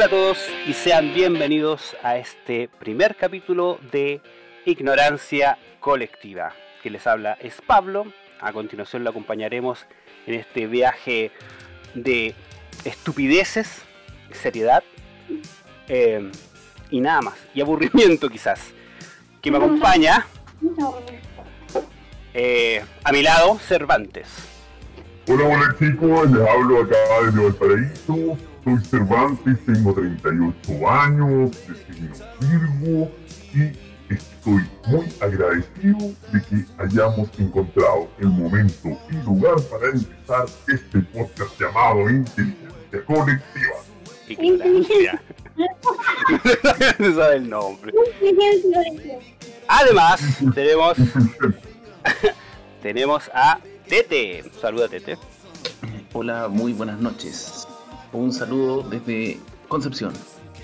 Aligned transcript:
Hola 0.00 0.06
a 0.06 0.10
todos 0.12 0.38
y 0.66 0.72
sean 0.72 1.12
bienvenidos 1.12 1.94
a 2.02 2.16
este 2.16 2.70
primer 2.78 3.16
capítulo 3.16 3.78
de 3.92 4.22
Ignorancia 4.64 5.58
Colectiva. 5.78 6.54
Que 6.82 6.88
les 6.88 7.06
habla 7.06 7.36
es 7.38 7.60
Pablo. 7.60 8.06
A 8.40 8.50
continuación 8.54 9.04
lo 9.04 9.10
acompañaremos 9.10 9.84
en 10.26 10.36
este 10.36 10.66
viaje 10.66 11.32
de 11.92 12.34
estupideces, 12.86 13.82
seriedad 14.32 14.82
eh, 15.86 16.30
y 16.90 17.00
nada 17.02 17.20
más. 17.20 17.34
Y 17.52 17.60
aburrimiento 17.60 18.30
quizás. 18.30 18.72
Que 19.42 19.50
me 19.50 19.58
acompaña 19.58 20.26
eh, 22.32 22.82
a 23.04 23.12
mi 23.12 23.22
lado 23.22 23.58
Cervantes. 23.58 24.28
Hola, 25.28 25.44
hola 25.44 25.76
chicos, 25.78 26.30
les 26.30 26.48
hablo 26.48 26.84
acá 26.84 26.96
desde 27.22 27.42
Valparaíso. 27.42 28.49
Soy 28.64 28.78
Cervantes, 28.84 29.58
tengo 29.64 29.94
38 29.94 30.90
años, 30.90 31.50
de 31.66 31.74
signo 31.74 32.14
Virgo 32.40 33.10
y 33.54 34.12
estoy 34.12 34.62
muy 34.86 35.06
agradecido 35.20 35.98
de 36.30 36.42
que 36.42 36.64
hayamos 36.78 37.30
encontrado 37.38 38.08
el 38.18 38.28
momento 38.28 38.88
y 39.10 39.14
lugar 39.24 39.56
para 39.70 39.86
empezar 39.86 40.44
este 40.68 40.98
podcast 40.98 41.58
llamado 41.58 42.10
Inteligencia 42.10 43.04
Colectiva. 43.06 43.76
Ignorancia. 44.28 45.22
no 46.98 47.14
sabe 47.14 47.36
el 47.36 47.48
nombre. 47.48 47.92
Además, 49.68 50.20
tenemos 50.54 50.96
tenemos 52.82 53.30
a 53.32 53.58
Tete. 53.88 54.44
Saluda 54.60 54.88
Tete. 54.88 55.16
Hola, 56.12 56.48
muy 56.48 56.72
buenas 56.74 56.98
noches. 57.00 57.66
Un 58.12 58.32
saludo 58.32 58.82
desde 58.82 59.38
Concepción. 59.68 60.12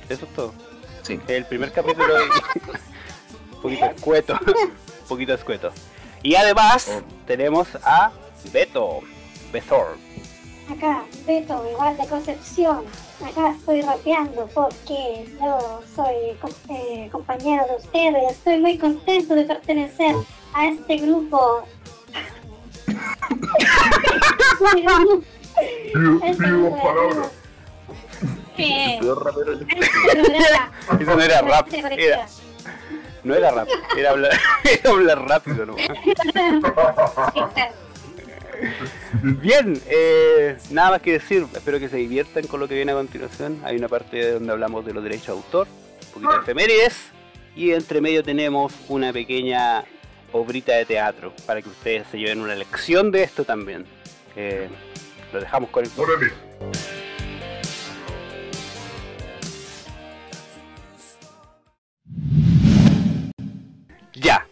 Eso 0.08 0.24
es 0.24 0.34
todo. 0.34 0.52
Sí. 1.02 1.20
El 1.28 1.44
primer 1.44 1.72
capítulo 1.72 2.14
de... 2.14 2.24
un 2.24 3.60
poquito 3.62 3.86
escueto. 3.86 4.38
Un 4.46 5.08
poquito 5.08 5.34
escueto. 5.34 5.70
Y 6.22 6.34
además 6.34 7.02
tenemos 7.26 7.68
a 7.84 8.10
Beto. 8.52 9.00
Bethor. 9.52 9.96
Acá, 10.68 11.04
Beto, 11.24 11.64
igual 11.70 11.96
de 11.96 12.06
Concepción. 12.08 12.84
Acá 13.24 13.50
estoy 13.50 13.82
rapeando 13.82 14.48
porque 14.52 15.32
yo 15.40 15.80
soy 15.94 16.36
eh, 16.68 17.08
compañero 17.12 17.64
de 17.68 17.76
ustedes. 17.76 18.32
Estoy 18.32 18.58
muy 18.58 18.76
contento 18.76 19.36
de 19.36 19.44
pertenecer 19.44 20.16
a 20.52 20.66
este 20.66 20.96
grupo. 20.96 21.62
De 25.56 26.70
palabras. 26.70 27.32
Eso 31.00 31.16
no 31.16 31.22
era 31.22 31.42
rap, 31.42 31.68
era, 31.72 32.26
no 33.24 33.34
era 33.34 33.50
rap, 33.50 33.68
era 33.96 34.10
hablar, 34.10 34.32
era 34.64 34.90
hablar 34.90 35.28
rápido 35.28 35.66
nomás. 35.66 35.88
Bien, 39.22 39.80
eh, 39.86 40.56
nada 40.70 40.92
más 40.92 41.02
que 41.02 41.12
decir, 41.12 41.46
espero 41.52 41.78
que 41.78 41.88
se 41.88 41.96
diviertan 41.96 42.46
con 42.46 42.60
lo 42.60 42.68
que 42.68 42.74
viene 42.74 42.92
a 42.92 42.94
continuación. 42.94 43.60
Hay 43.64 43.76
una 43.76 43.88
parte 43.88 44.32
donde 44.32 44.52
hablamos 44.52 44.84
de 44.86 44.94
los 44.94 45.02
derechos 45.02 45.26
de 45.26 45.32
autor, 45.32 45.68
un 45.68 46.12
poquito 46.12 46.32
de 46.32 46.42
efemérides, 46.42 46.96
y 47.54 47.72
entre 47.72 48.00
medio 48.00 48.22
tenemos 48.22 48.72
una 48.88 49.12
pequeña 49.12 49.84
obrita 50.32 50.74
de 50.74 50.84
teatro 50.84 51.32
para 51.46 51.62
que 51.62 51.68
ustedes 51.68 52.06
se 52.10 52.18
lleven 52.18 52.40
una 52.40 52.54
lección 52.54 53.10
de 53.10 53.22
esto 53.22 53.44
también. 53.44 53.84
Eh, 54.36 54.68
lo 55.32 55.40
dejamos 55.40 55.70
con 55.70 55.84
el... 55.84 55.90
Ya, 64.26 64.44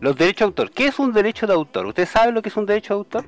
los 0.00 0.14
derechos 0.14 0.40
de 0.40 0.44
autor. 0.44 0.70
¿Qué 0.72 0.86
es 0.88 0.98
un 0.98 1.10
derecho 1.14 1.46
de 1.46 1.54
autor? 1.54 1.86
¿Usted 1.86 2.06
sabe 2.06 2.32
lo 2.32 2.42
que 2.42 2.50
es 2.50 2.56
un 2.58 2.66
derecho 2.66 2.92
de 2.94 2.98
autor? 2.98 3.24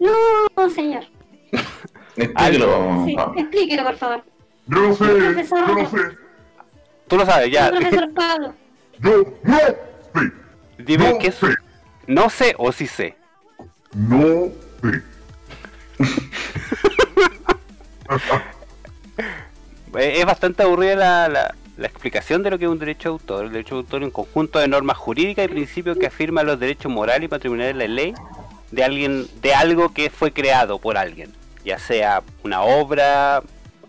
No, 0.00 0.70
señor. 0.70 1.04
Explíquelo, 2.16 3.04
Sí, 3.04 3.16
explíquelo, 3.36 3.84
por 3.84 3.96
favor. 3.96 4.24
Yo 4.66 4.80
no 4.80 4.94
sé, 4.94 5.04
Profesor. 5.04 5.66
yo 5.68 5.74
no 5.74 5.90
sé, 5.90 5.96
Tú 7.08 7.16
lo 7.18 7.26
sabes, 7.26 7.50
ya. 7.50 7.70
Profesor 7.70 8.14
Pablo. 8.14 8.54
yo 9.00 9.24
no 9.44 9.56
sé, 9.58 9.76
Dime 10.78 11.12
no 11.12 11.18
qué 11.18 11.26
es... 11.28 11.34
sé, 11.34 11.46
No 12.06 12.30
sé 12.30 12.54
o 12.58 12.72
sí 12.72 12.86
sé. 12.86 13.14
no 13.94 14.48
sé. 14.82 15.02
Eh, 19.94 20.14
Es 20.20 20.24
bastante 20.24 20.62
aburrida 20.62 20.96
la, 20.96 21.28
la- 21.28 21.54
la 21.76 21.86
explicación 21.86 22.42
de 22.42 22.50
lo 22.50 22.58
que 22.58 22.64
es 22.66 22.70
un 22.70 22.78
derecho 22.78 23.08
de 23.08 23.12
autor. 23.14 23.44
El 23.46 23.52
derecho 23.52 23.76
de 23.76 23.80
autor 23.80 24.02
es 24.02 24.06
un 24.06 24.12
conjunto 24.12 24.58
de 24.58 24.68
normas 24.68 24.96
jurídicas 24.96 25.44
y 25.46 25.48
principios 25.48 25.96
que 25.98 26.06
afirman 26.06 26.46
los 26.46 26.58
derechos 26.60 26.92
morales 26.92 27.24
y 27.24 27.28
patrimoniales 27.28 27.76
de 27.76 27.88
la 27.88 27.94
ley 27.94 28.14
de 28.70 28.84
alguien, 28.84 29.26
de 29.40 29.54
algo 29.54 29.92
que 29.92 30.10
fue 30.10 30.32
creado 30.32 30.78
por 30.78 30.96
alguien, 30.96 31.32
ya 31.64 31.78
sea 31.78 32.22
una 32.42 32.62
obra, 32.62 33.42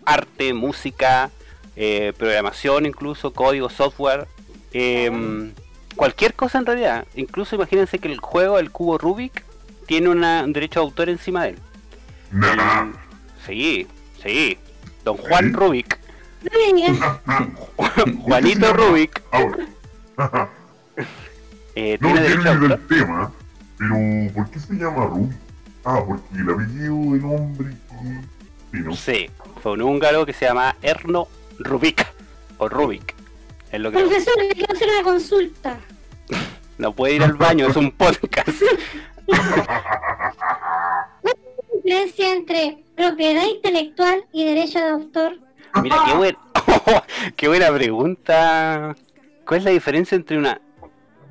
arte, 0.04 0.52
música, 0.54 1.30
eh, 1.76 2.12
programación, 2.18 2.86
incluso 2.86 3.32
código, 3.32 3.68
software, 3.70 4.26
em, 4.72 5.52
cualquier 5.96 6.34
cosa 6.34 6.58
en 6.58 6.66
realidad. 6.66 7.06
Incluso 7.14 7.54
imagínense 7.56 7.98
que 7.98 8.08
el 8.12 8.18
juego, 8.20 8.58
el 8.58 8.70
cubo 8.70 8.98
Rubik, 8.98 9.42
tiene 9.86 10.08
una- 10.08 10.42
un 10.44 10.52
derecho 10.52 10.80
de 10.80 10.84
autor 10.86 11.08
encima 11.08 11.44
de 11.44 11.50
él. 11.50 11.58
Nah. 12.32 12.92
Sí, 13.46 13.86
sí. 14.22 14.58
Don 15.04 15.16
Juan 15.16 15.52
Rubik. 15.52 15.98
Juanito 18.22 18.72
Rubik 18.72 19.22
Ahora. 19.30 19.66
eh, 21.74 21.98
No 22.00 22.08
autor. 22.10 22.68
del 22.68 22.86
tema, 22.86 23.32
pero 23.78 23.94
¿por 24.34 24.50
qué 24.50 24.58
se 24.60 24.74
llama 24.74 25.06
Rubik? 25.06 25.36
Ah, 25.84 26.02
porque 26.06 26.22
el 26.36 26.50
apellido 26.50 26.94
del 27.12 27.24
hombre 27.24 27.68
que... 27.88 28.20
Sí, 28.72 28.82
¿no? 28.82 28.96
Sí, 28.96 29.30
fue 29.62 29.72
un 29.72 29.82
húngaro 29.82 30.24
que 30.26 30.32
se 30.32 30.46
llama 30.46 30.74
Erno 30.82 31.28
Rubik. 31.58 32.06
O 32.58 32.68
Rubik. 32.68 33.14
Es 33.72 33.80
lo 33.80 33.90
que 33.90 33.98
Profesor, 33.98 34.34
le 34.38 34.48
quiero 34.50 34.72
hacer 34.72 34.88
una 34.88 35.02
consulta. 35.02 35.78
no 36.78 36.92
puede 36.92 37.14
ir 37.14 37.22
al 37.22 37.34
baño, 37.34 37.66
es 37.68 37.76
un 37.76 37.90
podcast. 37.96 38.48
diferencia 41.74 42.32
entre 42.32 42.78
propiedad 42.96 43.44
intelectual 43.46 44.24
y 44.32 44.44
derecho 44.46 44.78
de 44.78 44.88
autor? 44.90 45.38
Mira, 45.82 45.96
qué, 46.06 46.14
buen- 46.14 46.36
qué 47.36 47.48
buena 47.48 47.72
pregunta. 47.72 48.94
¿Cuál 49.46 49.58
es 49.58 49.64
la 49.64 49.70
diferencia 49.70 50.16
entre 50.16 50.38
una 50.38 50.60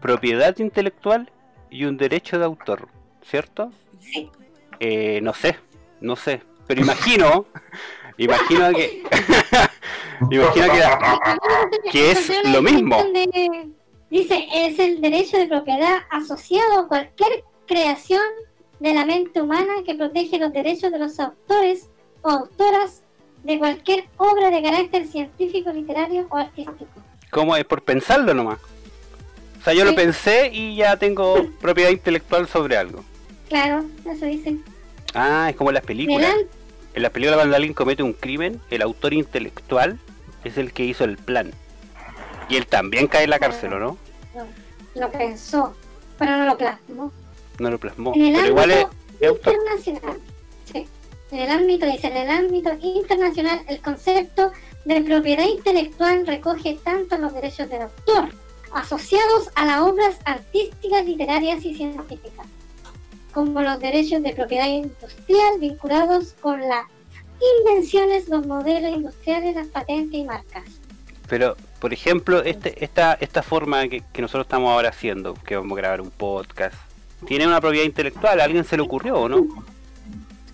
propiedad 0.01 0.57
intelectual 0.59 1.31
y 1.69 1.85
un 1.85 1.97
derecho 1.97 2.37
de 2.39 2.45
autor? 2.45 2.87
¿Cierto? 3.23 3.71
Sí. 3.99 4.29
Eh, 4.79 5.19
no 5.21 5.33
sé, 5.33 5.57
no 6.01 6.15
sé. 6.15 6.41
Pero 6.67 6.81
imagino, 6.81 7.45
imagino 8.17 8.71
que. 8.73 9.03
imagino 10.31 10.71
que. 10.71 10.79
la- 10.79 11.19
Que 11.91 12.11
es 12.11 12.31
lo 12.45 12.61
mismo. 12.61 12.97
dice, 14.09 14.47
es 14.53 14.77
el 14.79 15.01
derecho 15.01 15.37
de 15.37 15.47
propiedad 15.47 15.99
asociado 16.11 16.79
a 16.81 16.87
cualquier 16.87 17.43
creación 17.67 18.21
de 18.79 18.93
la 18.93 19.05
mente 19.05 19.41
humana 19.41 19.71
que 19.85 19.95
protege 19.95 20.37
los 20.37 20.51
derechos 20.51 20.91
de 20.91 20.99
los 20.99 21.19
autores 21.19 21.89
o 22.21 22.29
autoras 22.29 23.02
de 23.43 23.59
cualquier 23.59 24.05
obra 24.17 24.49
de 24.49 24.61
carácter 24.61 25.07
científico, 25.07 25.71
literario 25.71 26.27
o 26.29 26.37
artístico. 26.37 26.87
¿Cómo 27.29 27.55
es? 27.55 27.65
Por 27.65 27.81
pensarlo 27.81 28.33
nomás. 28.33 28.59
O 29.59 29.63
sea, 29.63 29.73
yo 29.73 29.85
lo 29.85 29.95
pensé 29.95 30.49
y 30.51 30.75
ya 30.75 30.97
tengo 30.97 31.47
propiedad 31.61 31.89
intelectual 31.89 32.47
sobre 32.47 32.77
algo. 32.77 33.03
Claro, 33.49 33.85
eso 34.05 34.25
dice. 34.25 34.57
Ah, 35.13 35.47
es 35.49 35.55
como 35.55 35.69
en 35.69 35.75
las 35.75 35.83
películas. 35.83 36.33
En 36.93 37.01
las 37.01 37.11
películas 37.11 37.37
cuando 37.37 37.55
alguien 37.55 37.73
comete 37.73 38.03
un 38.03 38.13
crimen, 38.13 38.61
el 38.69 38.81
autor 38.81 39.13
intelectual 39.13 39.99
es 40.43 40.57
el 40.57 40.73
que 40.73 40.83
hizo 40.83 41.03
el 41.03 41.17
plan. 41.17 41.51
Y 42.49 42.57
él 42.57 42.67
también 42.67 43.07
cae 43.07 43.23
en 43.23 43.29
la 43.29 43.39
cárcel, 43.39 43.73
¿o 43.73 43.79
no? 43.79 43.97
lo 44.95 45.11
pensó, 45.11 45.75
pero 46.19 46.37
no 46.37 46.45
lo 46.45 46.57
plasmó. 46.57 47.11
No 47.59 47.71
lo 47.71 47.79
plasmó. 47.79 48.13
En 48.15 48.27
el 48.27 48.33
Pero 48.35 48.47
igual 48.47 48.71
es, 48.71 48.85
internacional. 49.21 50.19
En 51.33 51.39
el 51.39 51.49
ámbito, 51.49 51.87
dice, 51.87 52.09
en 52.09 52.17
el 52.17 52.29
ámbito 52.29 52.69
internacional, 52.79 53.61
el 53.67 53.81
concepto 53.81 54.51
de 54.85 55.01
propiedad 55.01 55.47
intelectual 55.47 56.27
recoge 56.27 56.77
tanto 56.83 57.17
los 57.17 57.33
derechos 57.33 57.67
del 57.71 57.81
autor, 57.81 58.29
asociados 58.71 59.49
a 59.55 59.65
las 59.65 59.81
obras 59.81 60.19
artísticas, 60.25 61.03
literarias 61.03 61.65
y 61.65 61.73
científicas, 61.73 62.45
como 63.33 63.63
los 63.63 63.79
derechos 63.79 64.21
de 64.21 64.33
propiedad 64.33 64.67
industrial 64.67 65.59
vinculados 65.59 66.35
con 66.39 66.59
las 66.59 66.85
invenciones, 67.65 68.29
los 68.29 68.45
modelos 68.45 68.95
industriales, 68.95 69.55
las 69.55 69.67
patentes 69.69 70.13
y 70.13 70.25
marcas. 70.25 70.63
Pero, 71.27 71.57
por 71.79 71.93
ejemplo, 71.93 72.43
este, 72.43 72.83
esta, 72.85 73.15
esta 73.15 73.41
forma 73.41 73.87
que, 73.87 74.03
que 74.13 74.21
nosotros 74.21 74.45
estamos 74.45 74.71
ahora 74.71 74.89
haciendo, 74.89 75.33
que 75.33 75.55
vamos 75.55 75.75
a 75.79 75.81
grabar 75.81 76.01
un 76.01 76.11
podcast, 76.11 76.75
tiene 77.25 77.47
una 77.47 77.59
propiedad 77.59 77.85
intelectual, 77.87 78.39
¿a 78.39 78.43
alguien 78.43 78.63
se 78.63 78.77
le 78.77 78.83
ocurrió 78.83 79.15
o 79.15 79.27
no? 79.27 79.47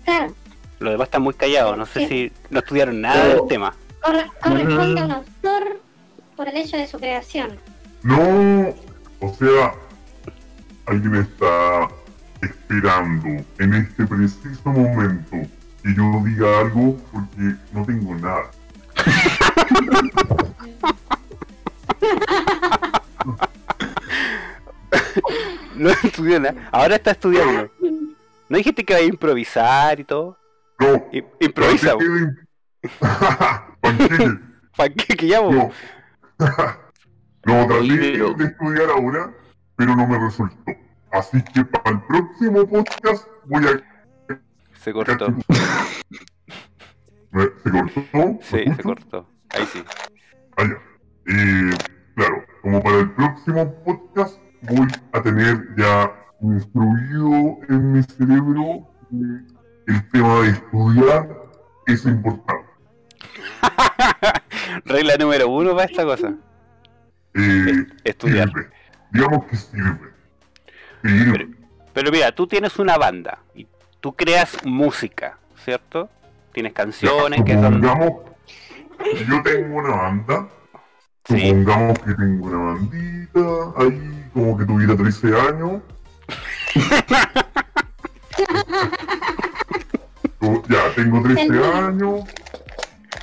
Claro, 0.06 0.34
Los 0.80 0.92
demás 0.92 1.06
están 1.06 1.22
muy 1.22 1.34
callados, 1.34 1.76
no 1.76 1.86
sé 1.86 2.00
Sí. 2.00 2.06
si 2.08 2.32
no 2.50 2.58
estudiaron 2.60 3.00
nada 3.00 3.28
del 3.28 3.46
tema. 3.48 3.74
Corre- 4.02 4.30
corresponde 4.42 5.00
a 5.00 5.04
un 5.04 5.12
autor 5.12 5.80
por 6.36 6.48
el 6.48 6.56
hecho 6.56 6.76
de 6.78 6.86
su 6.86 6.98
creación. 6.98 7.58
No, 8.02 8.74
o 9.20 9.34
sea, 9.34 9.74
alguien 10.86 11.16
está 11.16 11.88
esperando 12.40 13.44
en 13.58 13.74
este 13.74 14.06
preciso 14.06 14.70
momento 14.70 15.36
que 15.82 15.94
yo 15.94 16.22
diga 16.24 16.60
algo 16.60 16.96
porque 17.12 17.54
no 17.72 17.84
tengo 17.84 18.14
nada. 18.14 18.50
No 25.74 25.90
estudió 25.90 26.40
nada. 26.40 26.68
Ahora 26.72 26.96
está 26.96 27.12
estudiando. 27.12 27.70
¿No 28.48 28.56
dijiste 28.56 28.84
que 28.84 28.92
iba 28.94 29.00
a 29.00 29.04
improvisar 29.04 30.00
y 30.00 30.04
todo? 30.04 30.36
No, 30.80 31.06
I- 31.12 31.24
improvisa, 31.40 31.94
Panqueque, 33.80 34.38
¿Para 34.76 34.88
qué 34.94 35.16
que 35.16 35.26
llamo? 35.26 35.52
no. 35.52 35.70
no, 37.44 37.66
traté 37.66 37.74
Oye, 37.80 37.98
de 38.34 38.44
estudiar 38.44 38.90
ahora, 38.90 39.32
pero 39.76 39.94
no 39.94 40.06
me 40.06 40.18
resultó. 40.18 40.72
Así 41.12 41.42
que 41.42 41.64
para 41.64 41.90
el 41.90 42.00
próximo 42.02 42.66
podcast 42.66 43.26
voy 43.46 43.64
a... 43.66 44.38
Se 44.78 44.92
cortó. 44.92 45.28
¿Me- 47.32 47.48
¿Se 47.62 47.70
cortó? 47.70 48.00
¿Me 48.12 48.38
Sí, 48.42 48.64
se 48.74 48.82
cortó. 48.82 49.28
Ahí 49.50 49.66
sí. 49.66 49.84
Ah, 50.56 50.64
ya. 50.64 50.76
Eh, 51.34 51.70
claro, 52.16 52.44
como 52.62 52.82
para 52.82 52.98
el 53.00 53.10
próximo 53.12 53.74
podcast 53.84 54.38
voy 54.62 54.88
a 55.12 55.22
tener 55.22 55.68
ya 55.76 56.10
instruido 56.40 57.58
en 57.68 57.92
mi 57.92 58.02
cerebro 58.02 58.88
que 59.10 59.59
el 59.90 60.08
tema 60.10 60.40
de 60.42 60.50
estudiar 60.50 61.28
es 61.86 62.04
importante. 62.04 62.68
Regla 64.84 65.16
número 65.18 65.48
uno 65.48 65.74
para 65.74 65.84
esta 65.84 66.04
cosa. 66.04 66.34
Eh, 67.34 67.86
Estudiar. 68.04 68.48
Sirve. 68.48 68.68
Digamos 69.12 69.44
que 69.46 69.56
sirve. 69.56 70.12
Sirve. 71.02 71.48
Pero 71.92 72.12
mira, 72.12 72.32
tú 72.32 72.46
tienes 72.46 72.78
una 72.78 72.96
banda 72.96 73.40
y 73.54 73.66
tú 74.00 74.12
creas 74.12 74.56
música, 74.64 75.38
¿cierto? 75.64 76.08
Tienes 76.52 76.72
canciones 76.72 77.42
que 77.44 77.54
son... 77.54 77.82
Yo 77.82 79.42
tengo 79.42 79.76
una 79.76 79.96
banda. 79.96 80.48
Sí, 81.24 81.48
Supongamos 81.48 81.98
que 82.00 82.14
tengo 82.14 82.46
una 82.46 82.74
bandita 82.74 83.40
ahí, 83.76 84.30
como 84.32 84.56
que 84.56 84.64
tuviera 84.64 84.96
13 84.96 85.40
años. 85.40 85.82
Ya 90.40 90.94
tengo 90.94 91.22
13 91.22 91.64
años. 91.74 92.24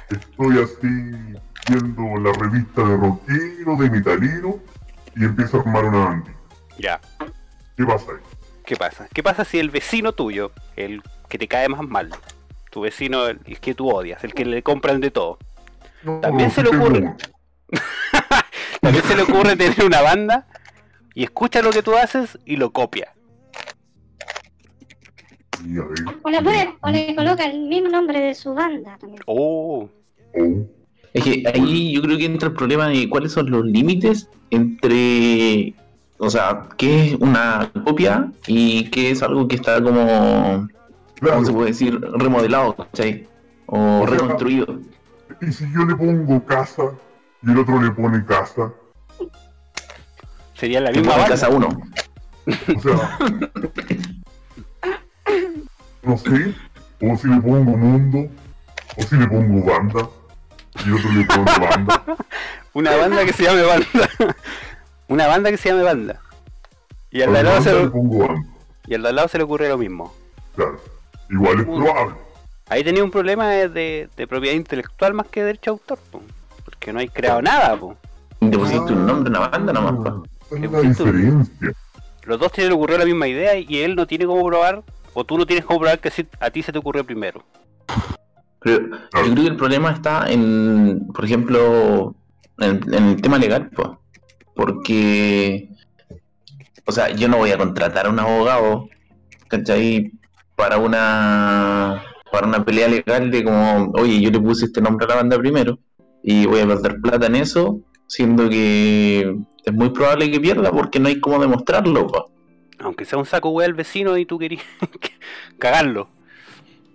Estoy 0.10 0.60
así 0.62 1.38
viendo 1.70 2.18
la 2.22 2.32
revista 2.38 2.82
de 2.84 2.98
rockero, 2.98 3.76
de 3.78 3.90
metalero, 3.90 4.60
y 5.16 5.26
empiezo 5.26 5.58
a 5.58 5.62
armar 5.62 5.86
una 5.86 6.06
bandita. 6.06 6.38
ya. 6.78 7.02
¿Qué 7.76 7.86
pasa 7.86 8.12
ahí? 8.12 8.18
¿Qué 8.66 8.76
pasa? 8.76 9.08
¿Qué 9.14 9.24
pasa 9.24 9.46
si 9.46 9.60
el 9.60 9.70
vecino 9.70 10.14
tuyo, 10.14 10.52
el 10.76 11.02
que 11.30 11.38
te 11.38 11.48
cae 11.48 11.70
más 11.70 11.88
mal, 11.88 12.10
tu 12.72 12.82
vecino, 12.82 13.28
el 13.28 13.40
el 13.46 13.60
que 13.60 13.74
tú 13.74 13.90
odias, 13.90 14.24
el 14.24 14.34
que 14.34 14.46
le 14.46 14.64
compran 14.64 15.00
de 15.00 15.12
todo, 15.12 15.38
No, 16.04 16.20
También 16.20 16.50
no, 16.50 16.56
se 16.56 16.64
le 16.64 16.70
ocurre. 16.70 17.16
también 18.82 19.04
se 19.06 19.16
le 19.16 19.24
ocurre 19.24 19.56
tener 19.56 19.84
una 19.84 20.02
banda 20.02 20.48
y 21.14 21.24
escucha 21.24 21.62
lo 21.62 21.72
que 21.72 21.84
tú 21.84 21.96
haces 21.96 22.38
y 22.46 22.58
lo 22.58 22.72
copia? 22.72 23.14
O 26.24 26.30
le, 26.30 26.42
pone, 26.42 26.76
o 26.82 26.90
le 26.90 27.16
coloca 27.16 27.46
el 27.46 27.62
mismo 27.68 27.90
nombre 27.90 28.20
de 28.20 28.36
su 28.36 28.54
banda 28.54 28.98
también. 29.00 29.22
Oh, 29.26 29.90
Oh, 30.34 30.66
Es 31.14 31.24
que 31.24 31.44
ahí 31.54 31.94
yo 31.94 32.02
creo 32.02 32.18
que 32.18 32.26
entra 32.26 32.50
el 32.50 32.56
problema 32.56 32.88
de 32.88 33.10
cuáles 33.10 33.32
son 33.32 33.50
los 33.50 33.66
límites 33.66 34.30
entre, 34.52 35.74
o 36.18 36.30
sea, 36.30 36.68
qué 36.78 37.08
es 37.08 37.14
una 37.16 37.72
copia 37.86 38.32
y 38.46 38.86
qué 38.90 39.12
es 39.12 39.24
algo 39.24 39.48
que 39.48 39.56
está 39.56 39.82
como, 39.82 40.68
claro. 41.16 41.36
¿cómo 41.36 41.46
se 41.46 41.54
puede 41.54 41.68
decir? 41.68 42.00
Remodelado, 42.00 42.76
¿cachai? 42.76 43.28
O 43.68 44.02
O 44.02 44.08
sea, 44.08 44.16
reconstruido. 44.16 44.80
Y 45.42 45.52
si 45.52 45.66
yo 45.74 45.86
le 45.86 45.96
pongo 45.96 46.44
casa 46.46 46.84
y 47.44 47.52
el 47.52 47.58
otro 47.58 47.82
le 47.82 47.92
pone 47.92 48.24
casa, 48.26 48.72
sería 50.54 50.82
la 50.82 50.92
misma 50.92 51.26
casa 51.26 51.50
uno. 51.50 51.70
o 52.48 52.80
sea, 52.80 53.18
no 56.08 56.18
sé, 56.18 56.54
o 57.02 57.18
si 57.18 57.28
le 57.28 57.42
pongo 57.42 57.78
mundo, 57.78 58.30
o 58.96 59.02
si 59.04 59.16
le 59.16 59.28
pongo 59.28 59.66
banda 59.66 60.10
y 60.86 60.92
otro 60.92 61.12
le 61.12 61.26
pone 61.26 61.68
banda. 61.68 62.04
Una 62.74 62.96
banda 62.96 63.26
que 63.26 63.34
se 63.34 63.44
llame 63.44 63.64
banda. 63.64 63.88
Una 65.08 65.28
banda 65.28 65.52
que 65.52 65.58
se 65.58 65.70
llame 65.70 65.84
banda. 65.84 66.22
Y 67.12 67.22
al 67.22 67.34
de 67.34 67.38
A 67.38 67.40
al 67.40 67.46
la 67.46 67.52
lado 67.52 67.64
se 67.64 67.74
le 67.74 67.84
le, 67.84 67.90
pongo 67.90 68.28
banda, 68.28 68.50
y 68.86 68.94
al 68.94 69.02
de 69.02 69.10
al 69.10 69.16
lado 69.16 69.28
se 69.28 69.38
le 69.38 69.44
ocurre 69.44 69.70
lo 69.70 69.78
mismo. 69.78 70.14
claro. 70.56 70.80
Igual 71.30 71.60
es 71.60 71.66
probable. 71.66 72.16
Ahí 72.70 72.84
tenía 72.86 73.04
un 73.04 73.12
problema 73.12 73.50
de, 73.50 74.10
propiedad 74.30 74.56
intelectual 74.56 75.14
más 75.14 75.28
que 75.28 75.44
derecho 75.44 75.72
de 75.72 75.74
autor, 75.74 76.00
po. 76.10 76.22
porque 76.64 76.94
no 76.94 77.00
hay 77.00 77.10
creado 77.10 77.42
nada. 77.42 77.78
Po. 77.78 77.98
Te 78.40 78.58
pusiste 78.58 78.94
un 78.94 79.06
nombre, 79.06 79.30
una 79.30 79.48
banda 79.50 79.74
nomás. 79.74 79.94
pa. 80.04 80.24
Esa 80.56 80.80
es 80.80 80.88
diferencia. 80.88 81.74
Los 82.24 82.40
dos 82.40 82.52
tienen 82.52 82.74
ocurrió 82.74 82.98
la 82.98 83.06
misma 83.06 83.28
idea 83.28 83.58
y 83.58 83.78
él 83.80 83.96
no 83.96 84.06
tiene 84.06 84.26
cómo 84.26 84.46
probar, 84.46 84.84
o 85.20 85.24
tú 85.24 85.36
no 85.36 85.48
tienes 85.48 85.66
cómo 85.66 85.80
probar 85.80 86.00
que 86.00 86.12
a 86.40 86.52
ti 86.52 86.62
se 86.62 86.72
te 86.72 86.78
ocurrió 86.78 87.04
primero. 87.04 87.44
Pero 88.60 88.82
yo 89.26 89.32
creo 89.32 89.36
que 89.36 89.48
el 89.48 89.56
problema 89.56 89.90
está 89.90 90.30
en, 90.30 91.08
por 91.12 91.26
ejemplo, 91.26 92.16
en, 92.60 92.94
el 92.94 93.20
tema 93.20 93.40
legal, 93.40 93.72
pues. 93.76 93.90
Porque, 94.56 95.70
o 96.86 96.92
sea, 96.92 97.10
yo 97.10 97.28
no 97.28 97.38
voy 97.38 97.50
a 97.50 97.58
contratar 97.58 98.06
a 98.06 98.10
un 98.12 98.20
abogado, 98.20 98.90
¿cachai? 99.48 100.12
Para 100.56 100.78
una, 100.78 102.04
para 102.32 102.46
una 102.46 102.64
pelea 102.64 102.88
legal 102.88 103.32
de 103.32 103.44
como, 103.44 103.92
oye, 103.96 104.22
yo 104.22 104.30
le 104.30 104.40
puse 104.40 104.66
este 104.66 104.82
nombre 104.82 105.06
a 105.06 105.10
la 105.10 105.16
banda 105.16 105.40
primero 105.40 105.80
y 106.22 106.46
voy 106.46 106.60
a 106.60 106.68
perder 106.68 107.02
plata 107.02 107.26
en 107.26 107.38
eso, 107.38 107.80
siendo 108.06 108.48
que 108.50 109.36
es 109.66 109.74
muy 109.74 109.90
probable 109.90 110.30
que 110.30 110.40
pierda 110.40 110.70
porque 110.70 111.00
no 111.00 111.08
hay 111.08 111.20
cómo 111.20 111.40
demostrarlo, 111.40 112.06
pues. 112.06 112.37
Aunque 112.80 113.06
sea 113.06 113.18
un 113.20 113.26
saco 113.26 113.50
wea 113.50 113.68
el 113.68 113.74
vecino 113.74 114.18
y 114.18 114.26
tú 114.26 114.38
querías 114.38 114.64
cagarlo. 115.60 116.08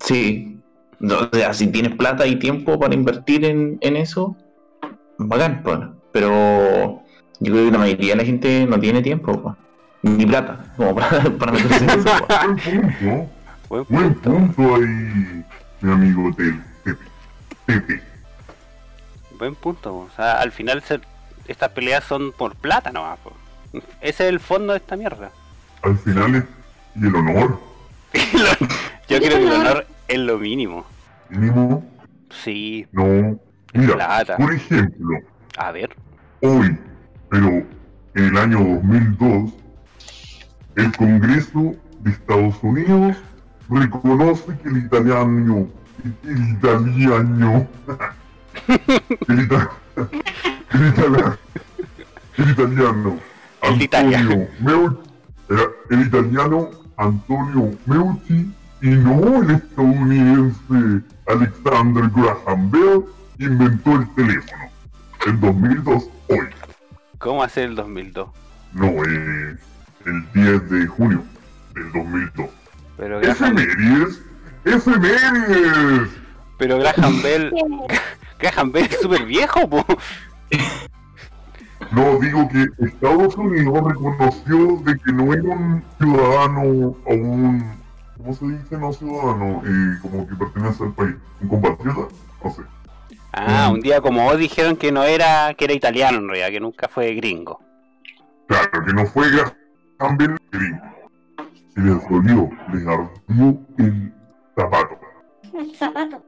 Sí. 0.00 0.58
No, 0.98 1.18
o 1.18 1.28
sea, 1.32 1.52
si 1.52 1.66
tienes 1.68 1.96
plata 1.96 2.26
y 2.26 2.36
tiempo 2.36 2.78
para 2.78 2.94
invertir 2.94 3.44
en, 3.44 3.78
en 3.80 3.96
eso, 3.96 4.36
bacán, 5.18 5.62
pues. 5.64 5.80
Pero 6.12 7.02
yo 7.40 7.52
creo 7.52 7.64
que 7.66 7.72
la 7.72 7.78
mayoría 7.78 8.10
de 8.12 8.16
la 8.16 8.24
gente 8.24 8.66
no 8.66 8.78
tiene 8.78 9.02
tiempo, 9.02 9.40
pues. 9.42 9.54
Ni 10.02 10.26
plata, 10.26 10.72
como 10.76 10.94
para, 10.94 11.22
para 11.38 11.52
meterse 11.52 11.84
en 11.84 11.90
eso. 11.90 12.10
Buen 13.68 13.84
punto. 13.84 14.30
Buen 14.30 14.52
punto. 14.54 14.74
ahí, 14.76 15.44
mi 15.80 15.92
amigo 15.92 16.30
Tel- 16.36 16.62
Pepe. 16.84 17.04
Pepe. 17.66 18.02
Buen 19.38 19.54
punto. 19.56 19.96
O 19.96 20.10
sea, 20.14 20.40
al 20.40 20.52
final 20.52 20.82
se- 20.82 21.00
estas 21.48 21.70
peleas 21.70 22.04
son 22.04 22.30
por 22.32 22.54
plata 22.54 22.92
nomás. 22.92 23.18
po. 23.20 23.32
Ese 24.00 24.24
es 24.24 24.28
el 24.30 24.38
fondo 24.40 24.72
de 24.72 24.78
esta 24.78 24.96
mierda. 24.96 25.30
Al 25.82 25.98
final 25.98 26.34
es. 26.36 26.44
Y 26.94 27.06
el 27.06 27.14
honor, 27.16 27.58
Yo 29.08 29.18
creo 29.18 29.20
que 29.38 29.46
el 29.46 29.52
honor 29.52 29.86
es 30.08 30.18
lo 30.18 30.38
mínimo. 30.38 30.84
mínimo, 31.30 31.84
Sí, 32.30 32.86
no. 32.92 33.38
Mira, 33.74 33.94
Plata. 33.94 34.36
por 34.36 34.52
ejemplo, 34.52 35.18
a 35.56 35.72
ver. 35.72 35.96
hoy, 36.42 36.76
pero 37.30 37.48
en 37.48 37.66
el 38.14 38.36
año 38.36 38.58
2002, 38.58 39.52
el 40.76 40.92
Congreso 40.96 41.74
de 42.00 42.10
Estados 42.10 42.56
Unidos 42.62 43.16
reconoce 43.70 44.54
que 44.62 44.68
el 44.68 44.76
italiano, 44.78 45.68
el 46.24 46.50
italiano, 46.50 47.66
el, 49.28 49.40
ita- 49.40 49.70
el 50.74 50.88
italiano, 50.88 51.38
el 52.36 52.50
italiano, 52.50 53.18
El 53.62 53.82
italiano. 53.82 54.30
Antonio 54.32 54.48
Meucci, 54.60 55.11
era 55.52 55.68
el 55.90 56.06
italiano 56.06 56.70
Antonio 56.96 57.70
Meucci 57.86 58.52
y 58.80 58.88
no 58.88 59.42
el 59.42 59.50
estadounidense 59.50 61.04
Alexander 61.26 62.10
Graham 62.14 62.70
Bell 62.70 63.04
inventó 63.38 63.96
el 63.96 64.14
teléfono. 64.14 64.62
En 65.26 65.40
2002, 65.40 66.08
hoy. 66.28 66.38
¿Cómo 67.18 67.42
hacer 67.42 67.64
el 67.64 67.76
2002? 67.76 68.28
No, 68.72 68.86
eh, 68.86 69.56
el 70.06 70.32
10 70.32 70.70
de 70.70 70.86
junio 70.86 71.22
del 71.74 71.92
2002. 71.92 72.50
Pero 72.96 73.20
Graham, 73.20 73.58
¡Efemérides! 73.58 74.22
¡Efemérides! 74.64 76.08
pero 76.58 76.78
Graham 76.78 77.22
Bell, 77.22 77.52
Graham 78.38 78.72
Bell 78.72 78.88
es 78.90 79.00
súper 79.00 79.26
viejo, 79.26 79.68
po. 79.68 79.84
No, 81.90 82.18
digo 82.18 82.48
que 82.48 82.66
Estados 82.86 83.36
Unidos 83.36 83.82
reconoció 83.84 84.76
de 84.84 84.96
que 84.98 85.12
no 85.12 85.32
era 85.32 85.42
un 85.42 85.82
ciudadano 85.98 86.60
o 87.04 87.14
un... 87.14 87.82
¿Cómo 88.16 88.34
se 88.34 88.44
dice? 88.46 88.78
No 88.78 88.92
ciudadano, 88.92 89.62
eh, 89.66 89.98
como 90.00 90.26
que 90.28 90.34
pertenece 90.36 90.84
al 90.84 90.92
país. 90.92 91.16
¿Un 91.40 91.48
compatriota? 91.48 92.14
No 92.44 92.50
sé. 92.50 92.62
Ah, 93.32 93.68
Mm. 93.70 93.72
un 93.74 93.80
día 93.80 94.00
como 94.00 94.24
vos 94.24 94.38
dijeron 94.38 94.76
que 94.76 94.92
no 94.92 95.02
era, 95.04 95.54
que 95.54 95.64
era 95.64 95.74
italiano 95.74 96.18
en 96.18 96.28
realidad, 96.28 96.50
que 96.50 96.60
nunca 96.60 96.88
fue 96.88 97.14
gringo. 97.14 97.60
Claro, 98.46 98.84
que 98.84 98.92
no 98.92 99.06
fue 99.06 99.26
Bell 99.30 100.36
gringo. 100.50 100.82
Y 101.76 101.80
les 101.80 102.08
dolió, 102.08 102.50
les 102.72 102.86
ardió 102.86 103.58
el 103.78 104.12
zapato. 104.54 104.98
El 105.54 105.74
zapato. 105.74 106.22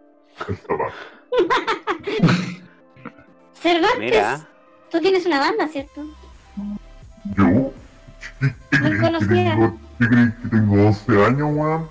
El 0.48 0.56
zapato. 0.56 0.94
Cervantes, 3.52 3.98
Mira, 3.98 4.48
tú 4.94 5.00
tienes 5.00 5.26
una 5.26 5.40
banda, 5.40 5.66
¿cierto? 5.66 6.06
¿Yo? 7.36 7.72
¿Qué, 8.38 8.54
crees 8.70 9.00
que 9.00 9.26
tengo? 9.26 9.78
¿Qué 9.98 10.06
crees 10.06 10.34
que 10.34 10.48
tengo 10.48 10.76
12 10.76 11.24
años, 11.24 11.50
weón? 11.52 11.88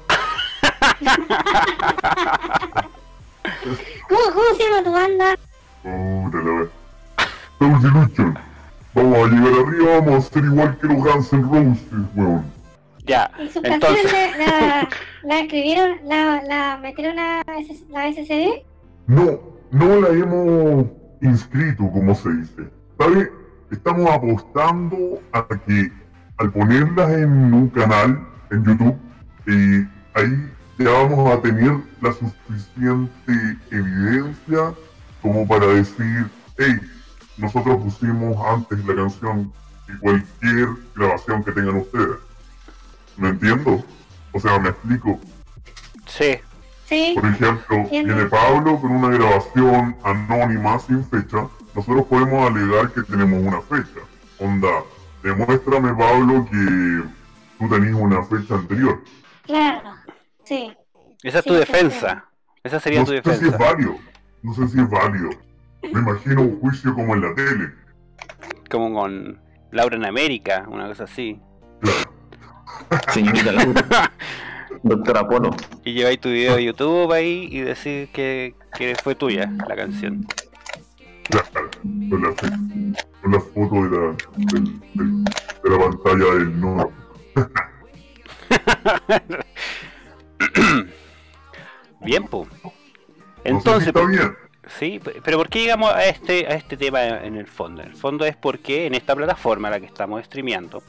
¿Cómo, 4.07 4.21
cómo 4.33 4.55
se 4.55 4.63
llama 4.63 4.83
tu 4.83 4.91
banda? 4.93 5.35
Puta 5.81 6.37
la 6.37 6.51
vez. 6.61 6.69
Souls 7.59 7.83
Illusion. 7.83 8.39
Vamos 8.93 9.17
a 9.17 9.31
llegar 9.31 9.67
arriba, 9.67 9.99
vamos 9.99 10.25
a 10.25 10.33
ser 10.33 10.45
igual 10.45 10.77
que 10.77 10.87
los 10.87 10.97
Guns 10.97 11.33
N' 11.33 11.41
Roses, 11.41 11.89
weón. 12.15 12.45
ya, 13.05 13.29
¿Y 13.37 13.49
sus 13.49 13.65
entonces, 13.65 14.01
canciones 14.03 14.37
la, 14.37 14.45
la, 14.47 14.89
la 15.23 15.39
escribieron, 15.41 15.97
la, 16.05 16.41
la 16.43 16.77
metieron 16.77 17.19
a 17.19 17.43
la 17.89 18.11
SCD? 18.13 18.63
No, 19.07 19.41
no 19.71 19.99
la 19.99 20.07
hemos 20.07 20.85
inscrito, 21.21 21.91
como 21.91 22.15
se 22.15 22.29
dice. 22.29 22.82
¿Sabe? 22.97 23.31
Estamos 23.71 24.09
apostando 24.09 25.19
a 25.31 25.47
que 25.47 25.91
al 26.37 26.51
ponerlas 26.51 27.11
en 27.11 27.53
un 27.53 27.69
canal 27.69 28.19
en 28.51 28.63
YouTube, 28.63 28.95
eh, 29.47 29.87
ahí 30.13 30.51
ya 30.77 30.91
vamos 30.91 31.31
a 31.31 31.41
tener 31.41 31.73
la 32.01 32.13
suficiente 32.13 33.57
evidencia 33.71 34.73
como 35.21 35.47
para 35.47 35.67
decir, 35.67 36.29
hey, 36.57 36.79
nosotros 37.37 37.77
pusimos 37.81 38.37
antes 38.45 38.85
la 38.85 38.95
canción 38.95 39.51
que 39.87 39.97
cualquier 39.99 40.69
grabación 40.95 41.43
que 41.43 41.51
tengan 41.51 41.77
ustedes. 41.77 42.17
¿Me 43.17 43.29
entiendo? 43.29 43.83
O 44.31 44.39
sea, 44.39 44.59
me 44.59 44.69
explico. 44.69 45.19
sí, 46.07 46.39
Sí. 46.85 47.13
Por 47.15 47.29
ejemplo, 47.29 47.87
viene 47.89 48.25
Pablo 48.25 48.79
con 48.79 48.91
una 48.91 49.09
grabación 49.09 49.95
anónima 50.03 50.77
sin 50.79 51.03
fecha. 51.05 51.47
Nosotros 51.75 52.05
podemos 52.07 52.49
alegar 52.51 52.91
que 52.91 53.01
tenemos 53.03 53.41
una 53.41 53.61
fecha. 53.61 53.99
Onda, 54.39 54.69
demuéstrame, 55.23 55.93
Pablo, 55.93 56.47
que 56.51 57.03
tú 57.59 57.69
tenías 57.69 57.95
una 57.95 58.23
fecha 58.23 58.55
anterior. 58.55 59.01
Claro. 59.43 59.81
Sí. 60.43 60.71
esa 61.23 61.39
es 61.39 61.45
tu 61.45 61.53
Sí, 61.53 61.59
defensa. 61.59 62.25
Esa 62.63 62.79
sería 62.79 62.99
No 62.99 63.05
tu 63.05 63.11
sé 63.13 63.21
si 63.23 63.29
es 63.29 63.39
defensa. 63.41 63.57
válido. 63.57 63.95
No 64.41 64.53
sé 64.53 64.67
si 64.67 64.79
es 64.79 64.89
válido. 64.89 65.29
Me 65.81 65.99
imagino 65.99 66.41
un 66.41 66.59
juicio 66.59 66.93
como 66.93 67.13
en 67.15 67.21
la 67.21 67.33
tele. 67.35 67.71
Como 68.69 68.93
con 68.93 69.39
Laura 69.71 69.95
en 69.95 70.05
América, 70.05 70.65
una 70.69 70.87
cosa 70.87 71.05
así. 71.05 71.39
Señorita 73.11 73.51
Laura. 73.53 74.11
Doctora 74.83 75.27
Polo. 75.27 75.49
Y 75.83 75.93
lleváis 75.93 76.19
tu 76.19 76.29
video 76.29 76.55
de 76.55 76.65
YouTube 76.65 77.11
ahí 77.11 77.47
y 77.51 77.61
decís 77.61 78.09
que, 78.11 78.55
que 78.77 78.95
fue 79.01 79.15
tuya 79.15 79.51
la 79.67 79.75
canción. 79.75 80.25
Claro, 81.29 81.62
con 82.09 82.21
la, 82.21 82.31
fe- 82.33 82.49
con 83.21 83.31
la 83.31 83.39
foto 83.39 83.75
de 83.83 83.89
la, 83.97 84.15
de 85.63 85.69
la 85.69 85.77
pantalla 85.79 86.25
del 86.35 86.59
no. 86.59 86.91
Bien, 92.01 92.23
pues. 92.25 92.47
No 92.63 92.69
sé 92.69 92.73
si 93.43 93.49
Entonces, 93.49 93.87
está 93.87 94.05
bien. 94.05 94.35
Sí, 94.79 94.99
pe- 95.03 95.21
pero 95.23 95.37
¿por 95.37 95.49
qué 95.49 95.59
llegamos 95.61 95.91
a 95.91 96.05
este, 96.05 96.47
a 96.47 96.51
este 96.51 96.77
tema 96.77 97.01
en 97.03 97.35
el 97.35 97.47
fondo? 97.47 97.81
En 97.81 97.89
el 97.89 97.95
fondo 97.95 98.25
es 98.25 98.35
porque 98.35 98.85
en 98.85 98.95
esta 98.95 99.15
plataforma 99.15 99.67
a 99.67 99.71
la 99.71 99.79
que 99.79 99.85
estamos 99.85 100.23
streameando 100.25 100.81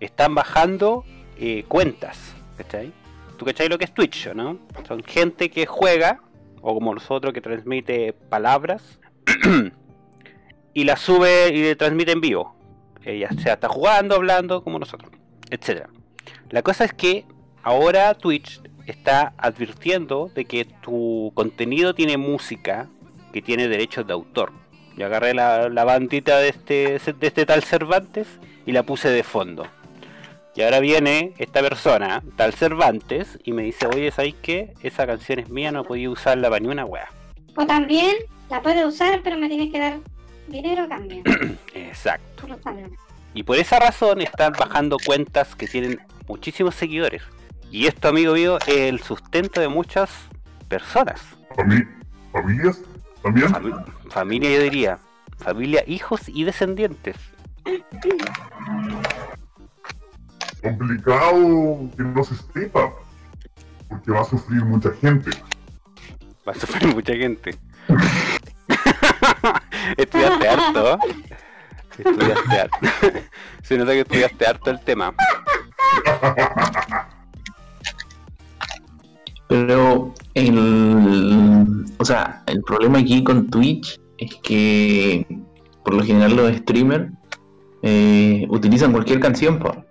están 0.00 0.34
bajando 0.34 1.04
eh, 1.38 1.64
cuentas, 1.68 2.34
¿cachai? 2.58 2.92
¿Tú 3.38 3.44
cachai 3.44 3.68
lo 3.68 3.78
que 3.78 3.84
es 3.84 3.94
Twitch, 3.94 4.28
no? 4.34 4.58
Son 4.86 5.02
gente 5.04 5.50
que 5.50 5.66
juega, 5.66 6.20
o 6.62 6.74
como 6.74 6.94
nosotros 6.94 7.32
que 7.32 7.40
transmite 7.40 8.12
palabras, 8.12 8.98
y 10.74 10.84
las 10.84 11.00
sube 11.00 11.48
y 11.54 11.74
transmite 11.76 12.12
en 12.12 12.20
vivo. 12.20 12.54
Ella 13.04 13.30
sea 13.38 13.54
está 13.54 13.68
jugando, 13.68 14.16
hablando, 14.16 14.62
como 14.62 14.78
nosotros, 14.78 15.10
etcétera. 15.50 15.88
La 16.50 16.62
cosa 16.62 16.84
es 16.84 16.92
que 16.92 17.24
ahora 17.62 18.14
Twitch 18.14 18.60
está 18.86 19.32
advirtiendo 19.38 20.30
de 20.34 20.44
que 20.44 20.64
tu 20.64 21.32
contenido 21.34 21.94
tiene 21.94 22.16
música 22.16 22.88
que 23.32 23.40
tiene 23.40 23.68
derechos 23.68 24.06
de 24.06 24.12
autor. 24.12 24.52
Yo 24.96 25.06
agarré 25.06 25.34
la, 25.34 25.68
la 25.68 25.84
bandita 25.84 26.38
de 26.38 26.48
este, 26.48 26.98
de 26.98 27.26
este 27.26 27.46
tal 27.46 27.62
Cervantes 27.62 28.28
y 28.66 28.72
la 28.72 28.84
puse 28.84 29.08
de 29.10 29.22
fondo. 29.22 29.66
Y 30.56 30.62
ahora 30.62 30.78
viene 30.78 31.34
esta 31.38 31.60
persona, 31.62 32.22
tal 32.36 32.52
Cervantes, 32.52 33.40
y 33.42 33.52
me 33.52 33.64
dice, 33.64 33.88
oye, 33.88 34.12
¿sabes 34.12 34.34
qué? 34.40 34.72
Esa 34.82 35.04
canción 35.04 35.40
es 35.40 35.48
mía, 35.48 35.72
no 35.72 35.82
podía 35.82 36.08
usarla 36.08 36.48
para 36.48 36.60
ni 36.60 36.68
una 36.68 36.84
wea. 36.84 37.08
O 37.56 37.66
también 37.66 38.14
la 38.48 38.62
puedes 38.62 38.84
usar, 38.84 39.20
pero 39.24 39.36
me 39.36 39.48
tienes 39.48 39.72
que 39.72 39.80
dar 39.80 39.98
dinero 40.48 40.84
a 40.84 40.88
cambio. 40.88 41.22
Exacto. 41.74 42.46
Y 43.34 43.42
por 43.42 43.56
esa 43.58 43.78
razón 43.80 44.20
están 44.20 44.52
bajando 44.52 44.96
cuentas 45.04 45.54
que 45.56 45.66
tienen 45.66 46.00
muchísimos 46.28 46.74
seguidores. 46.74 47.22
Y 47.70 47.86
esto, 47.86 48.08
amigo 48.08 48.34
mío, 48.34 48.58
es 48.66 48.76
el 48.76 49.00
sustento 49.00 49.60
de 49.60 49.68
muchas 49.68 50.10
personas. 50.68 51.20
Fami- 51.56 51.88
¿Familias? 52.32 52.80
¿También? 53.22 53.48
Fami- 53.48 54.10
familia, 54.10 54.50
yo 54.54 54.62
diría. 54.62 54.98
Familia, 55.38 55.82
hijos 55.86 56.28
y 56.28 56.44
descendientes. 56.44 57.16
complicado 60.62 61.90
que 61.96 62.02
no 62.02 62.24
se 62.24 62.34
sepa, 62.52 62.92
porque 63.88 64.10
va 64.12 64.20
a 64.20 64.24
sufrir 64.24 64.64
mucha 64.64 64.90
gente. 65.00 65.30
Va 66.46 66.52
a 66.52 66.54
sufrir 66.54 66.94
mucha 66.94 67.14
gente. 67.14 67.54
Estudiaste 69.96 70.48
harto. 70.48 70.98
Estudiaste 71.98 72.60
harto. 72.60 72.78
Se 73.62 73.78
nota 73.78 73.92
que 73.92 74.00
estudiaste 74.00 74.46
harto 74.46 74.70
el 74.70 74.80
tema. 74.80 75.14
Pero 79.48 80.12
el, 80.34 81.86
o 81.98 82.04
sea, 82.04 82.42
el 82.46 82.62
problema 82.62 82.98
aquí 82.98 83.22
con 83.22 83.48
Twitch 83.48 84.00
es 84.18 84.34
que 84.42 85.26
por 85.84 85.94
lo 85.94 86.02
general 86.02 86.34
los 86.34 86.52
streamers 86.56 87.12
eh, 87.82 88.46
utilizan 88.48 88.92
cualquier 88.92 89.20
canción, 89.20 89.58
po. 89.58 89.84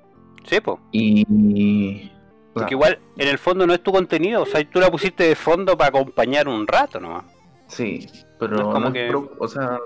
Sí, 0.45 0.59
po. 0.59 0.79
Y 0.91 2.11
Porque 2.53 2.73
igual 2.73 2.99
en 3.17 3.27
el 3.27 3.37
fondo 3.37 3.65
no 3.67 3.73
es 3.73 3.83
tu 3.83 3.91
contenido. 3.91 4.41
O 4.41 4.45
sea, 4.45 4.67
tú 4.69 4.79
la 4.79 4.91
pusiste 4.91 5.23
de 5.23 5.35
fondo 5.35 5.77
para 5.77 5.89
acompañar 5.89 6.47
un 6.47 6.67
rato 6.67 6.99
nomás. 6.99 7.25
Sí, 7.75 8.07
No 8.13 8.37
pero 8.39 8.55
es 8.57 8.61
como 8.63 8.79
no 8.79 8.87
es 8.87 8.93
que- 8.93 9.07
pro- 9.09 9.31
o 9.39 9.47
sea, 9.47 9.79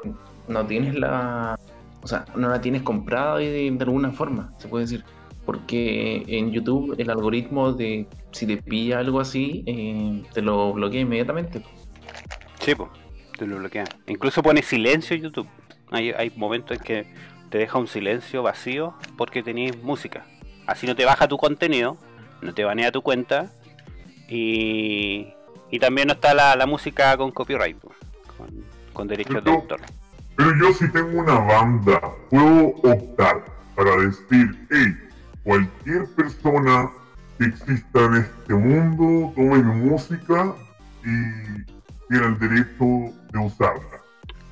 no 0.48 0.65
tienes 0.65 0.96
la, 0.96 1.58
o 2.01 2.08
sea, 2.08 2.25
no 2.36 2.50
la 2.50 2.62
tienes 2.62 2.82
comprada 2.84 3.38
de, 3.38 3.72
de 3.72 3.84
alguna 3.84 4.12
forma, 4.12 4.50
se 4.58 4.67
puede 4.67 4.86
decir. 4.86 5.03
Porque 5.46 6.24
en 6.27 6.51
YouTube 6.51 6.96
el 6.98 7.10
algoritmo 7.10 7.72
de 7.72 8.06
si 8.32 8.46
te 8.46 8.58
pilla 8.58 9.00
algo 9.00 9.22
así, 9.22 9.63
eh, 9.65 10.24
te 10.34 10.41
lo 10.41 10.74
bloquea 10.74 11.01
inmediatamente. 11.01 11.62
Sí, 12.60 12.75
po. 12.75 12.89
Te 13.38 13.48
lo 13.48 13.58
bloquean. 13.58 13.88
Incluso 14.08 14.41
pone 14.44 14.62
silencio 14.62 15.15
en 15.15 15.22
YouTube. 15.24 15.48
Hay, 15.91 16.12
hay 16.12 16.32
momentos 16.36 16.75
en 16.77 16.84
que 16.84 17.13
te 17.50 17.60
deja 17.60 17.77
un 17.77 17.88
silencio 17.88 18.44
vacío 18.44 18.94
porque 19.17 19.41
tenéis 19.41 19.82
música. 19.82 20.25
Así 20.65 20.86
no 20.86 20.96
te 20.98 21.06
baja 21.06 21.29
tu 21.29 21.38
contenido, 21.38 21.96
no 22.41 22.53
te 22.53 22.65
banea 22.65 22.91
tu 22.91 23.01
cuenta 23.01 23.50
y, 24.27 25.27
y 25.72 25.80
también 25.80 26.08
no 26.08 26.14
está 26.14 26.34
la, 26.34 26.56
la 26.56 26.66
música 26.66 27.16
con 27.18 27.32
copyright, 27.32 27.78
con, 27.80 28.48
con 28.94 29.08
derechos 29.08 29.44
de 29.44 29.52
autor. 29.52 29.82
Pero 30.36 30.56
yo 30.60 30.74
si 30.74 30.88
tengo 30.92 31.20
una 31.20 31.40
banda, 31.40 32.02
puedo 32.30 32.68
optar 32.84 33.44
para 33.76 33.96
decir, 33.98 34.68
hey, 34.70 34.96
cualquier 35.44 36.06
persona 36.16 36.90
que 37.38 37.46
exista 37.46 38.06
en 38.06 38.16
este 38.16 38.54
mundo, 38.54 39.34
tome 39.36 39.64
mi 39.64 39.90
música 39.90 40.54
y 41.04 41.64
tiene 42.10 42.26
el 42.28 42.40
derecho 42.40 43.14
de 43.32 43.40
usarla. 43.40 44.02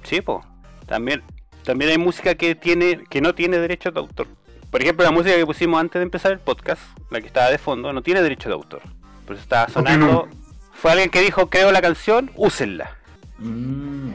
Sí, 0.03 0.21
po. 0.21 0.43
También, 0.85 1.23
también 1.63 1.91
hay 1.91 1.97
música 1.97 2.35
que 2.35 2.55
tiene 2.55 3.03
que 3.09 3.21
no 3.21 3.33
tiene 3.33 3.57
derechos 3.57 3.93
de 3.93 3.99
autor. 3.99 4.27
Por 4.69 4.81
ejemplo, 4.81 5.05
la 5.05 5.11
música 5.11 5.35
que 5.35 5.45
pusimos 5.45 5.79
antes 5.79 5.99
de 5.99 6.03
empezar 6.03 6.31
el 6.31 6.39
podcast, 6.39 6.81
la 7.09 7.21
que 7.21 7.27
estaba 7.27 7.49
de 7.49 7.57
fondo, 7.57 7.93
no 7.93 8.01
tiene 8.01 8.21
derecho 8.21 8.49
de 8.49 8.55
autor. 8.55 8.81
Por 9.25 9.35
eso 9.35 9.43
estaba 9.43 9.67
sonando. 9.69 10.27
Fue 10.75 10.91
alguien 10.91 11.09
que 11.09 11.21
dijo, 11.21 11.49
creo 11.49 11.71
la 11.71 11.81
canción, 11.81 12.31
úsenla. 12.35 12.97
Mm. 13.39 14.11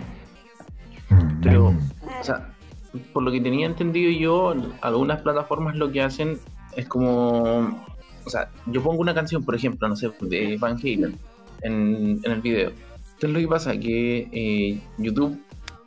Pero, 1.43 1.69
o 1.69 2.25
sea, 2.25 2.55
por 3.13 3.23
lo 3.23 3.33
que 3.33 3.41
tenía 3.41 3.67
entendido 3.67 4.11
yo, 4.11 4.55
algunas 4.81 5.21
plataformas 5.23 5.77
lo 5.77 5.91
que 5.91 6.03
hacen 6.03 6.39
es 6.77 6.87
como, 6.87 7.85
o 8.25 8.31
sea, 8.31 8.51
yo 8.67 8.83
pongo 8.83 9.01
una 9.01 9.15
canción, 9.15 9.45
por 9.45 9.55
ejemplo, 9.55 9.89
no 9.89 9.97
sé, 9.97 10.11
de 10.21 10.57
Van 10.59 10.77
Halen 10.77 11.19
en, 11.63 12.21
en 12.23 12.33
el 12.33 12.41
video 12.41 12.73
¿Qué 13.21 13.27
es 13.27 13.33
lo 13.33 13.39
que 13.39 13.49
pasa? 13.49 13.79
Que 13.79 14.29
eh, 14.33 14.81
YouTube, 14.97 15.39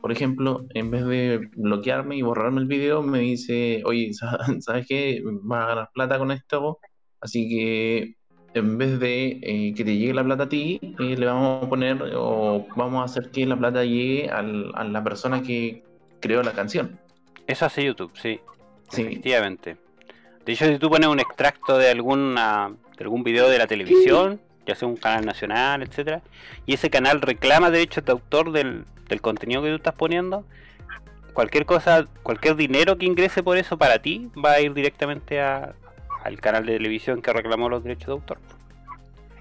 por 0.01 0.11
ejemplo, 0.11 0.67
en 0.75 0.91
vez 0.91 1.03
de 1.03 1.49
bloquearme 1.55 2.15
y 2.15 2.21
borrarme 2.21 2.61
el 2.61 2.67
video, 2.67 3.01
me 3.01 3.19
dice, 3.19 3.81
oye, 3.85 4.11
¿sabes 4.59 4.85
qué? 4.87 5.21
Vas 5.41 5.63
a 5.63 5.67
ganar 5.67 5.89
plata 5.93 6.19
con 6.19 6.29
esto, 6.31 6.77
así 7.19 7.49
que 7.49 8.15
en 8.53 8.77
vez 8.77 8.99
de 8.99 9.39
eh, 9.41 9.73
que 9.75 9.83
te 9.83 9.95
llegue 9.97 10.13
la 10.13 10.23
plata 10.23 10.43
a 10.43 10.49
ti, 10.49 10.79
eh, 10.99 11.15
le 11.17 11.25
vamos 11.25 11.63
a 11.63 11.69
poner 11.69 12.01
o 12.15 12.67
vamos 12.75 13.01
a 13.01 13.05
hacer 13.05 13.31
que 13.31 13.45
la 13.45 13.55
plata 13.57 13.83
llegue 13.83 14.29
al- 14.29 14.71
a 14.75 14.83
la 14.83 15.03
persona 15.03 15.41
que 15.41 15.83
creó 16.19 16.43
la 16.43 16.51
canción. 16.53 16.99
Eso 17.47 17.65
hace 17.65 17.83
YouTube, 17.83 18.11
sí. 18.15 18.39
Sí. 18.89 19.01
Efectivamente. 19.01 19.77
De 20.45 20.53
hecho, 20.53 20.65
si 20.67 20.77
tú 20.77 20.89
pones 20.89 21.07
un 21.07 21.19
extracto 21.19 21.77
de 21.77 21.89
alguna 21.89 22.73
de 22.97 23.03
algún 23.03 23.23
video 23.23 23.49
de 23.49 23.57
la 23.57 23.65
televisión, 23.65 24.39
ya 24.67 24.75
sea 24.75 24.87
un 24.87 24.97
canal 24.97 25.25
nacional, 25.25 25.81
etcétera, 25.81 26.21
y 26.67 26.75
ese 26.75 26.89
canal 26.91 27.21
reclama 27.21 27.71
derechos 27.71 28.05
de 28.05 28.11
autor 28.11 28.51
del, 28.51 28.85
del 29.09 29.19
contenido 29.19 29.63
que 29.63 29.69
tú 29.69 29.75
estás 29.75 29.95
poniendo, 29.95 30.45
cualquier 31.33 31.65
cosa, 31.65 32.07
cualquier 32.21 32.55
dinero 32.55 32.97
que 32.97 33.05
ingrese 33.07 33.41
por 33.41 33.57
eso 33.57 33.77
para 33.77 33.99
ti 33.99 34.29
va 34.43 34.51
a 34.53 34.61
ir 34.61 34.73
directamente 34.75 35.41
a- 35.41 35.73
al 36.23 36.39
canal 36.39 36.65
de 36.65 36.73
televisión 36.77 37.21
que 37.21 37.33
reclamó 37.33 37.69
los 37.69 37.83
derechos 37.83 38.07
de 38.07 38.13
autor. 38.13 38.37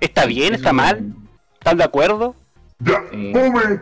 ¿Está 0.00 0.26
bien? 0.26 0.54
¿Está 0.54 0.72
mal? 0.72 1.14
¿Están 1.54 1.78
de 1.78 1.84
acuerdo? 1.84 2.34
¡Ya! 2.80 3.00
¡Come! 3.10 3.80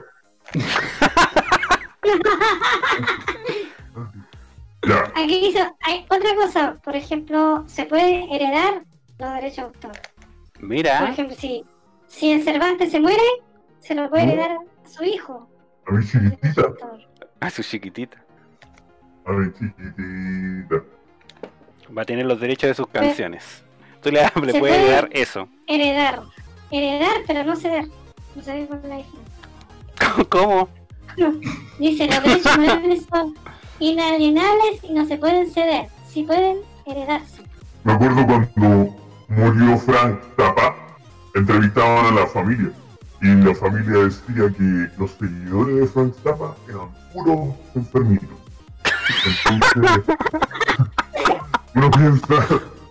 ya, 4.86 5.12
Aquí 5.14 5.46
hizo, 5.48 5.76
hay 5.82 6.04
otra 6.08 6.34
cosa, 6.36 6.76
por 6.82 6.96
ejemplo, 6.96 7.64
se 7.66 7.84
puede 7.84 8.34
heredar 8.34 8.82
los 9.18 9.34
derechos 9.34 9.56
de 9.56 9.62
autor. 9.62 9.92
Por 10.54 10.62
Mira, 10.68 11.08
ejemplo, 11.10 11.36
si, 11.36 11.64
si 12.06 12.32
el 12.32 12.42
Cervantes 12.42 12.90
se 12.90 13.00
muere, 13.00 13.22
se 13.80 13.94
lo 13.94 14.08
puede 14.10 14.26
¿No? 14.26 14.32
heredar 14.32 14.52
a 14.52 14.88
su 14.88 15.04
hijo. 15.04 15.48
a 15.86 15.92
mi 15.92 16.04
chiquitita, 16.04 16.62
a 17.40 17.50
su 17.50 17.62
chiquitita. 17.62 18.18
a 19.26 19.32
mi 19.32 19.52
chiquitita. 19.52 20.82
Va 21.96 22.02
a 22.02 22.04
tener 22.04 22.26
los 22.26 22.40
derechos 22.40 22.68
de 22.68 22.74
sus 22.74 22.86
canciones. 22.88 23.62
Tú 24.02 24.10
le, 24.10 24.28
puedes 24.34 24.56
puede- 24.58 24.90
dar 24.90 25.08
eso. 25.12 25.48
Heredar. 25.66 26.22
Heredar, 26.70 27.22
pero 27.26 27.44
no 27.44 27.56
ceder. 27.56 27.86
No 28.34 28.42
sé 28.42 28.64
cuál 28.68 28.80
es 28.84 28.88
la 28.88 28.96
diferencia. 28.96 30.24
¿Cómo? 30.28 30.68
Dice, 31.78 32.06
los 32.06 32.22
derechos 32.22 32.58
morales 32.58 33.06
son 33.10 33.34
inalienables 33.80 34.84
y 34.84 34.92
no 34.92 35.04
se 35.06 35.16
pueden 35.16 35.50
ceder. 35.50 35.86
Sí 36.08 36.22
pueden 36.22 36.58
heredarse. 36.86 37.42
Me 37.84 37.92
acuerdo 37.92 38.24
cuando 38.26 38.96
murió 39.28 39.78
Frank 39.78 40.20
Zappa, 40.36 40.76
entrevistaban 41.34 42.06
a 42.06 42.20
la 42.20 42.26
familia. 42.26 42.70
Y 43.22 43.26
la 43.26 43.54
familia 43.54 44.04
decía 44.04 44.48
que 44.56 44.88
los 44.98 45.10
seguidores 45.12 45.76
de 45.80 45.86
Frank 45.88 46.14
Zappa 46.22 46.56
eran 46.68 46.88
puros 47.12 47.54
enfermitos. 47.74 48.28
Entonces, 49.50 50.16
uno 51.74 51.90
piensa, 51.90 52.36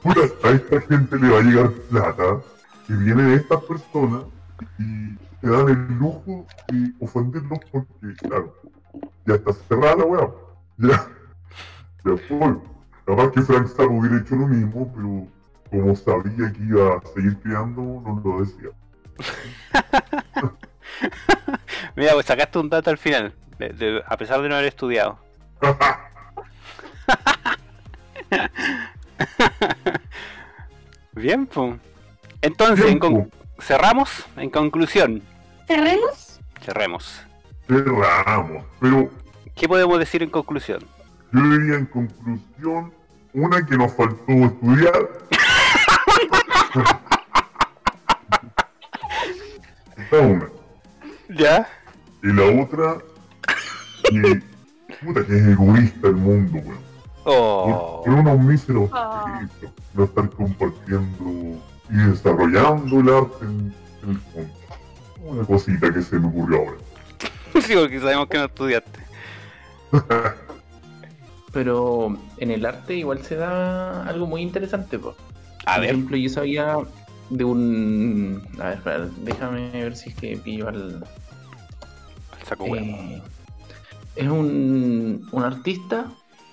puta, 0.02 0.22
a 0.44 0.50
esta 0.52 0.82
gente 0.82 1.18
le 1.18 1.30
va 1.30 1.40
a 1.40 1.42
llegar 1.42 1.72
plata 1.90 2.42
que 2.88 2.94
viene 2.94 3.24
de 3.24 3.36
estas 3.36 3.62
personas 3.64 4.24
y 4.78 5.16
te 5.42 5.50
dan 5.50 5.70
el 5.70 5.98
lujo 5.98 6.46
de 6.70 6.92
ofenderlos 7.00 7.60
porque, 7.72 8.14
claro, 8.28 8.56
ya 9.26 9.36
está 9.36 9.54
cerrada 9.54 9.96
la 9.98 10.06
weá. 10.06 10.30
Ya, 10.78 11.08
ya 12.06 12.18
fue. 12.28 12.58
Capaz 13.06 13.32
que 13.32 13.42
Frank 13.42 13.68
Zappa 13.68 13.84
hubiera 13.86 14.18
hecho 14.20 14.36
lo 14.36 14.48
mismo, 14.48 14.92
pero 14.96 15.28
como 15.70 15.96
sabía 15.96 16.52
que 16.54 16.64
iba 16.64 16.98
a 16.98 17.02
seguir 17.14 17.38
creando, 17.40 17.82
no 17.82 18.22
lo 18.24 18.40
decía. 18.42 18.70
Mira, 21.96 22.14
pues 22.14 22.26
sacaste 22.26 22.60
un 22.60 22.70
dato 22.70 22.90
al 22.90 22.98
final, 22.98 23.34
de- 23.58 23.70
de- 23.70 24.04
a 24.08 24.18
pesar 24.18 24.42
de 24.42 24.50
no 24.50 24.56
haber 24.56 24.68
estudiado. 24.68 25.20
Bien, 31.14 31.46
pues. 31.48 31.76
Entonces, 32.42 32.86
en 32.86 33.00
cerramos. 33.62 34.10
En 34.38 34.50
conclusión, 34.50 35.22
¿Cerremos? 35.68 36.40
cerremos. 36.62 37.22
Cerramos. 37.68 38.64
Pero 38.80 39.10
¿Qué 39.56 39.68
podemos 39.68 40.00
decir 40.00 40.24
en 40.24 40.30
conclusión? 40.30 40.80
yo 41.32 41.42
diría 41.42 41.76
en 41.78 41.86
conclusión, 41.86 42.94
una 43.34 43.66
que 43.66 43.78
nos 43.78 43.94
faltó 43.94 44.32
estudiar. 44.32 45.10
Esta 49.98 50.18
una. 50.20 50.48
¿Ya? 51.30 51.68
Y 52.24 52.28
la 52.34 52.62
otra, 52.64 52.98
que, 54.10 54.42
puta, 55.06 55.26
que 55.26 55.36
es 55.38 55.48
egoísta 55.48 56.08
el 56.08 56.16
mundo, 56.16 56.58
weón. 56.60 56.89
Oh. 57.32 58.02
Por 58.06 58.14
unos 58.14 58.40
míseros 58.40 58.90
Oh. 58.94 59.26
no 59.94 60.04
estar 60.04 60.30
compartiendo 60.32 61.60
y 61.90 61.96
desarrollando 61.96 63.00
el 63.00 63.10
arte 63.10 63.46
en, 63.46 63.74
en 64.04 64.10
el 64.10 64.20
fondo. 64.20 64.54
Una 65.24 65.44
cosita 65.46 65.94
que 65.94 66.02
se 66.02 66.18
me 66.20 66.28
ocurrió 66.28 66.60
ahora. 66.60 66.78
sí, 67.62 67.74
porque 67.76 68.00
sabemos 68.00 68.28
que 68.28 68.38
no 68.38 68.46
estudiaste. 68.46 69.00
Pero 71.52 72.16
en 72.38 72.52
el 72.52 72.66
arte 72.66 72.96
igual 72.96 73.24
se 73.24 73.36
da 73.36 74.04
algo 74.04 74.28
muy 74.28 74.42
interesante, 74.42 75.00
po. 75.00 75.16
A 75.66 75.74
Por 75.74 75.82
ver, 75.82 75.90
ejemplo, 75.90 76.18
yo 76.18 76.30
sabía 76.30 76.78
de 77.32 77.44
un... 77.44 78.42
A 78.60 78.66
ver, 78.66 78.74
espera, 78.78 79.10
déjame 79.24 79.72
ver 79.72 79.96
si 79.96 80.10
es 80.10 80.16
que 80.16 80.38
pillo 80.38 80.68
al... 80.68 81.04
al 82.32 82.48
saco. 82.48 82.66
Eh, 82.76 83.22
es 84.16 84.28
un, 84.28 85.28
un 85.32 85.44
artista 85.44 86.06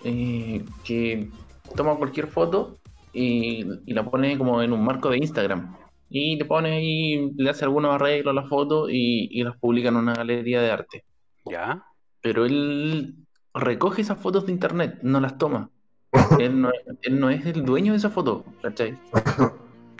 eh, 0.08 0.64
que 0.84 1.28
toma 1.74 1.96
cualquier 1.96 2.28
foto 2.28 2.78
y, 3.12 3.66
y 3.86 3.92
la 3.92 4.08
pone 4.08 4.38
como 4.38 4.62
en 4.62 4.72
un 4.72 4.84
marco 4.84 5.10
de 5.10 5.18
Instagram. 5.18 5.74
Y 6.08 6.36
le 6.36 6.44
pone 6.44 6.76
ahí, 6.76 7.32
le 7.36 7.50
hace 7.50 7.64
algunos 7.64 7.92
arreglos 7.92 8.30
a 8.30 8.40
la 8.40 8.46
foto 8.46 8.88
y, 8.88 9.28
y 9.32 9.42
las 9.42 9.56
publica 9.56 9.88
en 9.88 9.96
una 9.96 10.14
galería 10.14 10.60
de 10.60 10.70
arte. 10.70 11.04
¿Ya? 11.44 11.82
Pero 12.20 12.44
él 12.44 13.16
recoge 13.52 14.02
esas 14.02 14.18
fotos 14.18 14.46
de 14.46 14.52
internet, 14.52 14.98
no 15.02 15.18
las 15.20 15.38
toma. 15.38 15.70
Él 16.38 16.60
no, 16.60 16.70
él 17.02 17.20
no 17.20 17.30
es 17.30 17.44
el 17.46 17.64
dueño 17.64 17.92
de 17.92 17.98
esa 17.98 18.10
foto, 18.10 18.44
¿cachai? 18.62 18.96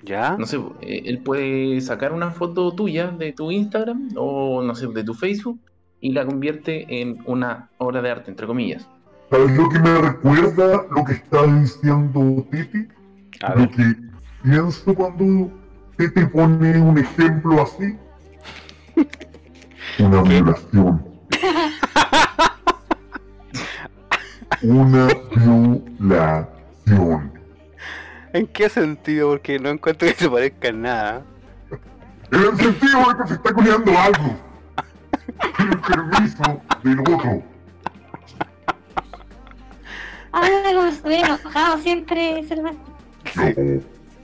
¿Ya? 0.04 0.36
No 0.38 0.46
sé, 0.46 0.56
eh, 0.80 1.02
él 1.04 1.18
puede 1.18 1.80
sacar 1.80 2.12
una 2.12 2.30
foto 2.30 2.72
tuya 2.72 3.08
de 3.08 3.32
tu 3.32 3.50
Instagram 3.50 4.10
o 4.16 4.62
no 4.62 4.74
sé, 4.74 4.86
de 4.86 5.04
tu 5.04 5.14
Facebook 5.14 5.60
y 6.00 6.12
la 6.12 6.24
convierte 6.24 7.00
en 7.00 7.18
una 7.26 7.70
obra 7.78 8.02
de 8.02 8.10
arte, 8.10 8.30
entre 8.30 8.46
comillas. 8.46 8.88
¿Sabes 9.30 9.56
lo 9.56 9.68
que 9.68 9.78
me 9.80 9.98
recuerda 9.98 10.86
lo 10.90 11.04
que 11.04 11.14
está 11.14 11.46
diciendo 11.46 12.46
Titi? 12.50 12.88
A 13.42 13.54
Lo 13.56 13.68
que 13.70 13.96
pienso 14.42 14.94
cuando 14.94 15.50
Titi 15.96 16.24
pone 16.26 16.80
un 16.80 16.98
ejemplo 16.98 17.62
así. 17.62 17.98
Una 19.98 20.22
violación. 20.22 21.04
Una 24.62 25.08
violación. 25.34 27.32
¿En 28.32 28.46
qué 28.46 28.68
sentido? 28.68 29.30
Porque 29.30 29.58
no 29.58 29.70
encuentro 29.70 30.06
que 30.06 30.14
se 30.14 30.30
parezca 30.30 30.68
en 30.68 30.82
nada. 30.82 31.22
En 32.30 32.40
el 32.40 32.56
sentido 32.56 33.00
de 33.08 33.22
que 33.22 33.28
se 33.28 33.34
está 33.34 33.52
cuidando 33.52 33.92
algo. 33.98 34.36
Sin 35.56 35.68
el 35.68 35.78
permiso 35.80 36.62
del 36.84 37.00
otro. 37.00 37.55
Habla 40.36 40.74
como 40.74 40.82
si 40.90 40.96
estuviera 40.96 41.26
enojado 41.28 41.78
siempre, 41.78 42.44
Cervantes. 42.46 42.84
No, 43.36 43.80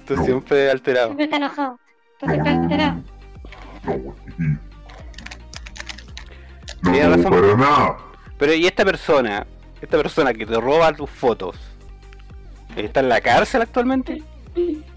Tú 0.06 0.16
siempre 0.24 0.70
alterado. 0.70 1.06
Siempre 1.06 1.24
está 1.24 1.36
enojado. 1.38 1.78
No, 2.20 2.28
siempre 2.28 2.54
no, 2.54 2.62
alterado. 2.62 3.02
no, 6.82 7.16
razón. 7.16 7.30
para 7.30 7.56
nada. 7.56 7.96
Pero 8.36 8.52
¿y 8.52 8.66
esta 8.66 8.84
persona? 8.84 9.46
Esta 9.80 9.96
persona 9.96 10.34
que 10.34 10.44
te 10.44 10.60
roba 10.60 10.92
tus 10.92 11.08
fotos. 11.08 11.56
¿Está 12.76 13.00
en 13.00 13.08
la 13.08 13.22
cárcel 13.22 13.62
actualmente? 13.62 14.22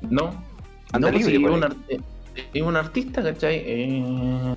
No, 0.02 0.44
Anda 0.92 1.12
no, 1.12 1.14
pues 1.14 1.28
libre, 1.28 1.70
sí, 1.88 1.98
es 2.54 2.62
un 2.62 2.76
artista, 2.76 3.24
¿cachai? 3.24 3.64
Eh, 3.66 4.56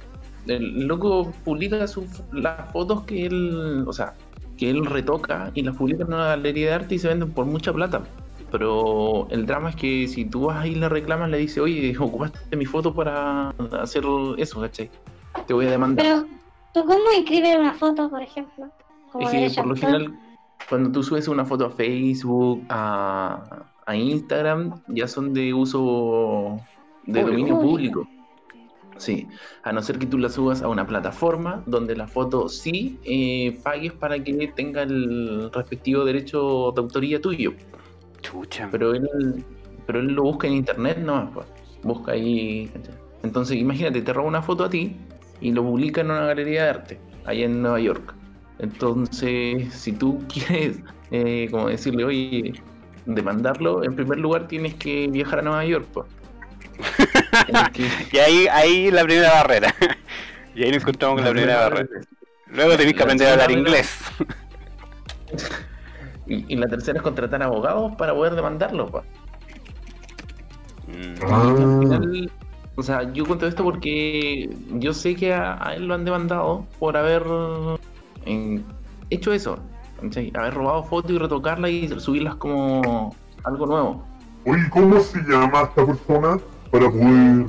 el 0.49 0.89
loco 0.89 1.33
publica 1.45 1.87
sus, 1.87 2.07
las 2.33 2.73
fotos 2.73 3.05
que 3.05 3.27
él, 3.27 3.85
o 3.87 3.93
sea, 3.93 4.15
que 4.59 4.69
él 4.69 4.85
retoca 4.85 5.51
y 5.55 5.63
las 5.63 5.77
publica 5.77 6.03
en 6.03 6.13
una 6.13 6.27
galería 6.27 6.69
de 6.69 6.75
arte 6.75 6.95
y 6.97 6.99
se 6.99 7.09
venden 7.09 7.33
por 7.33 7.47
mucha 7.47 7.73
plata. 7.73 8.03
Pero 8.51 9.29
el 9.31 9.47
drama 9.47 9.71
es 9.71 9.77
que 9.77 10.09
si 10.09 10.25
tú 10.25 10.47
vas 10.47 10.59
ahí 10.59 10.73
y 10.73 10.75
le 10.75 10.89
reclamas, 10.89 11.31
le 11.31 11.39
dices, 11.39 11.59
oye, 11.59 11.97
ocupaste 11.99 12.57
mi 12.57 12.67
foto 12.67 12.95
para 12.95 13.51
hacer 13.81 14.05
eso, 14.39 14.61
¿cachai? 14.61 14.91
Te 15.47 15.55
voy 15.55 15.67
a 15.67 15.71
demandar. 15.71 16.05
Pero, 16.05 16.27
¿tú 16.73 16.81
cómo 16.81 17.05
inscribes 17.17 17.57
una 17.57 17.75
foto, 17.75 18.09
por 18.09 18.23
ejemplo? 18.23 18.69
Como 19.13 19.29
Es 19.29 19.55
que 19.55 19.61
por 19.61 19.69
lo 19.69 19.77
general, 19.77 20.19
cuando 20.69 20.91
tú 20.93 21.03
subes 21.03 21.29
una 21.29 21.45
foto 21.45 21.67
a 21.67 21.71
Facebook, 21.71 22.65
a, 22.69 23.65
a 23.87 23.97
Instagram, 23.97 24.81
ya 24.89 25.07
son 25.07 25.35
de 25.35 25.53
uso 25.55 26.59
de 27.07 27.21
Público. 27.21 27.31
dominio 27.31 27.61
público. 27.61 28.09
Sí, 28.99 29.29
a 29.63 29.73
no 29.73 29.81
ser 29.81 29.99
que 29.99 30.07
tú 30.07 30.19
la 30.19 30.29
subas 30.29 30.61
a 30.63 30.69
una 30.69 30.87
plataforma 30.87 31.63
donde 31.67 31.97
la 31.97 32.09
foto 32.09 32.49
sí 32.49 32.99
eh, 33.05 33.59
pagues 33.63 33.93
para 33.93 34.23
que 34.23 34.53
tenga 34.55 34.83
el 34.83 35.51
respectivo 35.53 36.05
derecho 36.05 36.73
de 36.75 36.81
autoría 36.81 37.21
tuyo. 37.21 37.53
Chucha. 38.21 38.69
Pero 38.73 38.95
él, 38.95 39.45
pero 39.87 40.01
él 40.01 40.09
lo 40.09 40.25
busca 40.25 40.49
en 40.49 40.55
internet 40.55 40.99
no 40.99 41.31
pues. 41.33 41.47
Busca 41.83 42.13
ahí. 42.13 42.71
Entonces, 43.23 43.57
imagínate, 43.57 44.03
te 44.03 44.13
roba 44.13 44.29
una 44.29 44.43
foto 44.43 44.65
a 44.65 44.71
ti 44.71 44.97
y 45.41 45.53
lo 45.53 45.63
publica 45.63 46.01
en 46.01 46.11
una 46.11 46.27
galería 46.27 46.65
de 46.65 46.69
arte, 46.71 47.01
allá 47.25 47.45
en 47.45 47.63
Nueva 47.63 47.81
York. 47.81 48.15
Entonces, 48.59 49.73
si 49.73 49.93
tú 49.93 50.21
quieres, 50.29 50.81
eh, 51.13 51.49
como 51.51 51.69
decirle, 51.69 52.05
oye, 52.05 52.53
demandarlo, 53.07 53.85
en 53.85 53.95
primer 53.95 54.19
lugar 54.19 54.49
tienes 54.49 54.75
que 54.75 55.07
viajar 55.07 55.39
a 55.39 55.43
Nueva 55.43 55.65
York, 55.65 55.87
pues. 55.93 56.07
Y 58.13 58.19
ahí, 58.19 58.47
ahí 58.51 58.91
la 58.91 59.05
primera 59.05 59.31
barrera. 59.31 59.75
y 60.55 60.65
ahí 60.65 60.71
nos 60.71 60.83
encontramos 60.83 61.17
con 61.17 61.25
la 61.25 61.31
primera 61.31 61.61
barrera. 61.69 61.89
Luego 62.49 62.77
tenés 62.77 62.95
que 62.95 63.03
aprender 63.03 63.29
a 63.29 63.33
hablar 63.33 63.51
inglés. 63.51 63.99
Y, 66.31 66.45
y 66.53 66.57
la 66.57 66.67
tercera 66.69 66.99
es 66.99 67.03
contratar 67.03 67.43
abogados 67.43 67.95
para 67.97 68.13
poder 68.13 68.35
demandarlo, 68.35 68.91
pues. 68.91 69.05
Mm, 70.87 71.15
Y 71.23 71.33
al 71.33 71.81
final, 71.81 72.33
o 72.77 72.83
sea, 72.83 73.11
yo 73.13 73.25
cuento 73.25 73.47
esto 73.47 73.65
porque 73.65 74.51
yo 74.73 74.93
sé 74.93 75.15
que 75.15 75.33
a, 75.33 75.59
a 75.67 75.75
él 75.75 75.87
lo 75.87 75.95
han 75.95 76.05
demandado 76.05 76.67
por 76.79 76.99
haber 76.99 77.25
eh, 78.27 78.61
hecho 79.11 79.33
eso. 79.33 79.59
Haber 80.35 80.55
robado 80.55 80.85
fotos 80.85 81.11
y 81.11 81.19
retocarlas 81.19 81.71
y 81.71 81.89
subirlas 81.99 82.37
como 82.37 83.17
algo 83.45 83.67
nuevo. 83.67 84.05
Oye, 84.47 84.69
¿cómo 84.71 85.01
se 85.01 85.19
llama 85.23 85.63
esta 85.63 85.87
persona 85.87 86.39
para 86.71 86.91
poder...? 86.91 87.47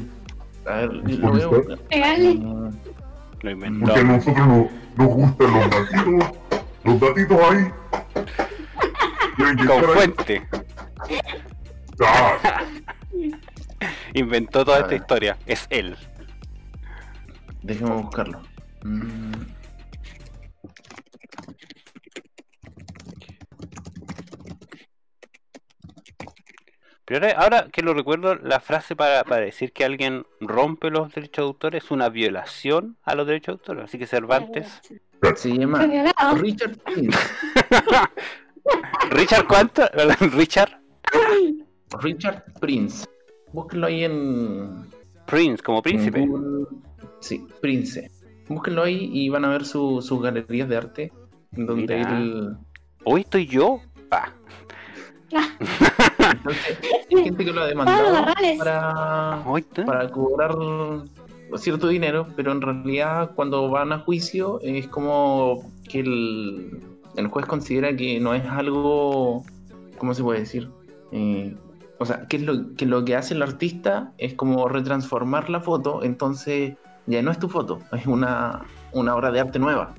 A 0.65 0.71
ver, 0.75 0.93
lo 0.93 1.32
veo. 1.32 1.51
Mm, 1.91 2.69
Lo 3.41 3.51
inventó. 3.51 3.86
Porque 3.86 3.99
a 3.99 4.03
nosotros 4.03 4.47
no- 4.47 4.69
nos 4.97 5.08
gustan 5.08 5.53
los 5.53 5.69
datitos, 5.69 6.32
los 6.84 6.99
datitos 6.99 7.39
ahí. 7.51 7.71
Con 9.67 9.84
fuente. 9.84 10.47
Ah, 12.01 12.62
Inventó 14.13 14.65
toda 14.65 14.79
esta 14.79 14.95
historia. 14.95 15.38
Es 15.45 15.65
él. 15.69 15.95
Déjeme 17.63 17.91
buscarlo. 17.91 18.41
Mm, 18.84 19.32
Pero 27.09 27.25
ahora, 27.25 27.39
ahora 27.41 27.67
que 27.71 27.81
lo 27.81 27.93
recuerdo, 27.95 28.35
la 28.35 28.59
frase 28.59 28.95
para, 28.95 29.23
para 29.23 29.41
decir 29.41 29.73
que 29.73 29.83
alguien 29.83 30.25
rompe 30.39 30.91
los 30.91 31.11
derechos 31.13 31.43
de 31.43 31.47
autor 31.47 31.75
es 31.75 31.89
una 31.91 32.07
violación 32.09 32.97
a 33.03 33.15
los 33.15 33.25
derechos 33.25 33.55
de 33.57 33.59
autor. 33.61 33.83
Así 33.83 33.97
que 33.97 34.05
Cervantes. 34.05 34.79
se 35.35 35.57
llama. 35.57 35.85
Richard 36.35 36.77
Prince. 36.85 37.17
¿Richard 39.09 39.47
cuánto? 39.47 39.83
Richard 40.33 40.79
Richard 41.99 42.43
Prince. 42.59 43.05
Búsquenlo 43.51 43.87
ahí 43.87 44.03
en, 44.03 44.85
Prince, 45.25 45.63
como 45.63 45.81
príncipe. 45.81 46.25
Google. 46.25 46.67
Sí, 47.19 47.43
Prince. 47.59 48.11
Búsquenlo 48.47 48.83
ahí 48.83 49.09
y 49.11 49.29
van 49.29 49.45
a 49.45 49.49
ver 49.49 49.65
su- 49.65 50.01
sus 50.03 50.21
galerías 50.21 50.69
de 50.69 50.77
arte. 50.77 51.13
Donde 51.51 51.97
Mira. 51.97 52.17
él. 52.19 52.55
Hoy 53.03 53.21
estoy 53.21 53.47
yo. 53.47 53.81
Pa. 54.09 54.33
Entonces, 56.31 56.79
hay 57.15 57.23
gente 57.23 57.45
que 57.45 57.51
lo 57.51 57.61
ha 57.61 57.67
demandado 57.67 58.25
para, 58.57 59.43
estoy- 59.57 59.85
para 59.85 60.09
cobrar 60.09 60.55
cierto 61.55 61.87
dinero, 61.87 62.27
pero 62.35 62.51
en 62.51 62.61
realidad 62.61 63.31
cuando 63.35 63.69
van 63.69 63.91
a 63.91 63.99
juicio 63.99 64.59
es 64.61 64.87
como 64.87 65.71
que 65.89 65.99
el, 66.01 66.79
el 67.15 67.27
juez 67.27 67.45
considera 67.47 67.95
que 67.95 68.19
no 68.19 68.33
es 68.35 68.45
algo, 68.45 69.43
¿cómo 69.97 70.13
se 70.13 70.21
puede 70.23 70.41
decir? 70.41 70.69
Eh, 71.11 71.55
o 71.97 72.05
sea, 72.05 72.27
que 72.27 72.37
es 72.37 72.43
lo 72.43 72.75
que 72.75 72.85
lo 72.85 73.03
que 73.03 73.15
hace 73.15 73.33
el 73.33 73.41
artista 73.41 74.11
es 74.19 74.35
como 74.35 74.69
retransformar 74.69 75.49
la 75.49 75.59
foto, 75.59 76.03
entonces 76.03 76.75
ya 77.07 77.21
no 77.23 77.31
es 77.31 77.39
tu 77.39 77.49
foto, 77.49 77.79
es 77.91 78.05
una, 78.05 78.61
una 78.91 79.15
obra 79.15 79.31
de 79.31 79.39
arte 79.39 79.57
nueva. 79.59 79.95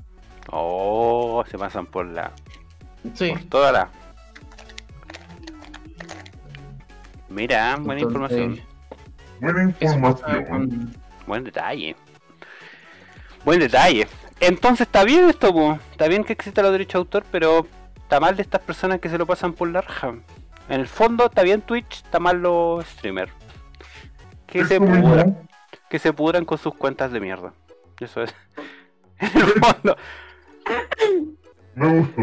Oh, 0.51 1.43
se 1.49 1.57
pasan 1.57 1.85
por 1.85 2.05
la. 2.07 2.31
Sí. 3.13 3.31
Por 3.31 3.43
toda 3.43 3.71
la. 3.71 3.89
Mira, 7.31 7.77
buena 7.77 8.01
Entonces, 8.01 8.37
información. 8.37 8.59
buena 9.39 9.63
información. 9.79 10.95
Buen 11.25 11.43
detalle. 11.43 11.95
Buen 13.45 13.59
detalle. 13.59 14.07
Entonces 14.39 14.81
está 14.87 15.03
bien 15.03 15.29
esto, 15.29 15.53
po. 15.53 15.79
está 15.91 16.07
bien 16.07 16.23
que 16.23 16.33
exista 16.33 16.61
los 16.61 16.71
derechos 16.71 16.93
de 16.93 16.99
autor, 16.99 17.23
pero 17.31 17.65
está 17.95 18.19
mal 18.19 18.35
de 18.35 18.41
estas 18.41 18.61
personas 18.61 18.99
que 18.99 19.09
se 19.09 19.17
lo 19.17 19.25
pasan 19.25 19.53
por 19.53 19.69
la 19.69 19.81
raja. 19.81 20.15
En 20.67 20.79
el 20.79 20.87
fondo 20.87 21.25
está 21.25 21.43
bien 21.43 21.61
Twitch, 21.61 22.03
está 22.03 22.19
mal 22.19 22.41
los 22.41 22.85
streamers. 22.85 23.31
Que 24.47 24.65
se 24.65 24.79
pudran, 24.79 25.47
que 25.89 25.99
se 25.99 26.11
pudran 26.11 26.43
con 26.43 26.57
sus 26.57 26.73
cuentas 26.73 27.11
de 27.11 27.19
mierda. 27.19 27.53
Eso 27.99 28.23
es. 28.23 28.33
En 29.21 29.39
el 29.39 29.51
fondo, 29.51 29.95
me 31.75 31.99
gustó. 31.99 32.21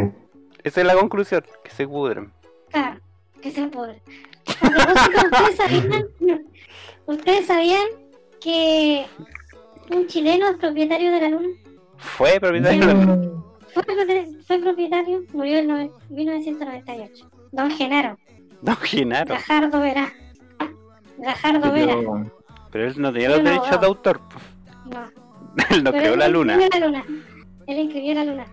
esa 0.65 0.81
es 0.81 0.87
la 0.87 0.95
conclusión, 0.95 1.45
que 1.63 1.71
se 1.71 1.87
pudran. 1.87 2.33
Claro, 2.71 3.01
que 3.41 3.53
se 3.53 3.69
pudre. 3.69 4.03
¿Ustedes 4.63 5.57
sabían, 5.57 6.05
¿ustedes 7.07 7.47
sabían 7.47 7.83
que 8.41 9.07
un 9.91 10.07
chileno 10.07 10.49
es 10.49 10.57
propietario 10.57 11.11
de 11.13 11.21
la 11.21 11.29
luna? 11.29 11.49
Fue 11.97 12.39
propietario 12.41 12.87
de 12.87 12.95
la- 12.95 13.19
Fue, 13.73 13.83
propietario- 13.83 14.43
fue 14.47 14.59
propietario, 14.61 15.23
murió 15.33 15.59
en 15.59 15.69
nove- 15.69 15.93
1998. 16.11 17.31
Don 17.53 17.71
Genaro, 17.71 18.19
Don 18.63 18.77
Genaro. 18.77 19.35
Gajardo 19.35 19.81
Vera. 19.81 20.13
Gajardo 21.19 21.73
Vera. 21.73 21.95
pero- 21.97 22.33
Pero 22.71 22.87
él 22.87 22.95
no 23.01 23.13
tenía 23.13 23.29
los 23.31 23.39
no, 23.43 23.45
derechos 23.51 23.71
no. 23.73 23.79
de 23.79 23.87
autor. 23.87 24.21
No, 24.87 25.01
Él 25.71 25.85
no 25.85 25.91
pero 25.91 26.03
creó 26.03 26.13
él 26.15 26.19
la 26.21 26.29
luna 26.29 26.55
escribió 26.57 26.81
la 26.81 26.87
luna. 26.87 27.05
Él 27.67 27.79
escribió 27.79 28.15
la 28.15 28.25
luna. 28.25 28.47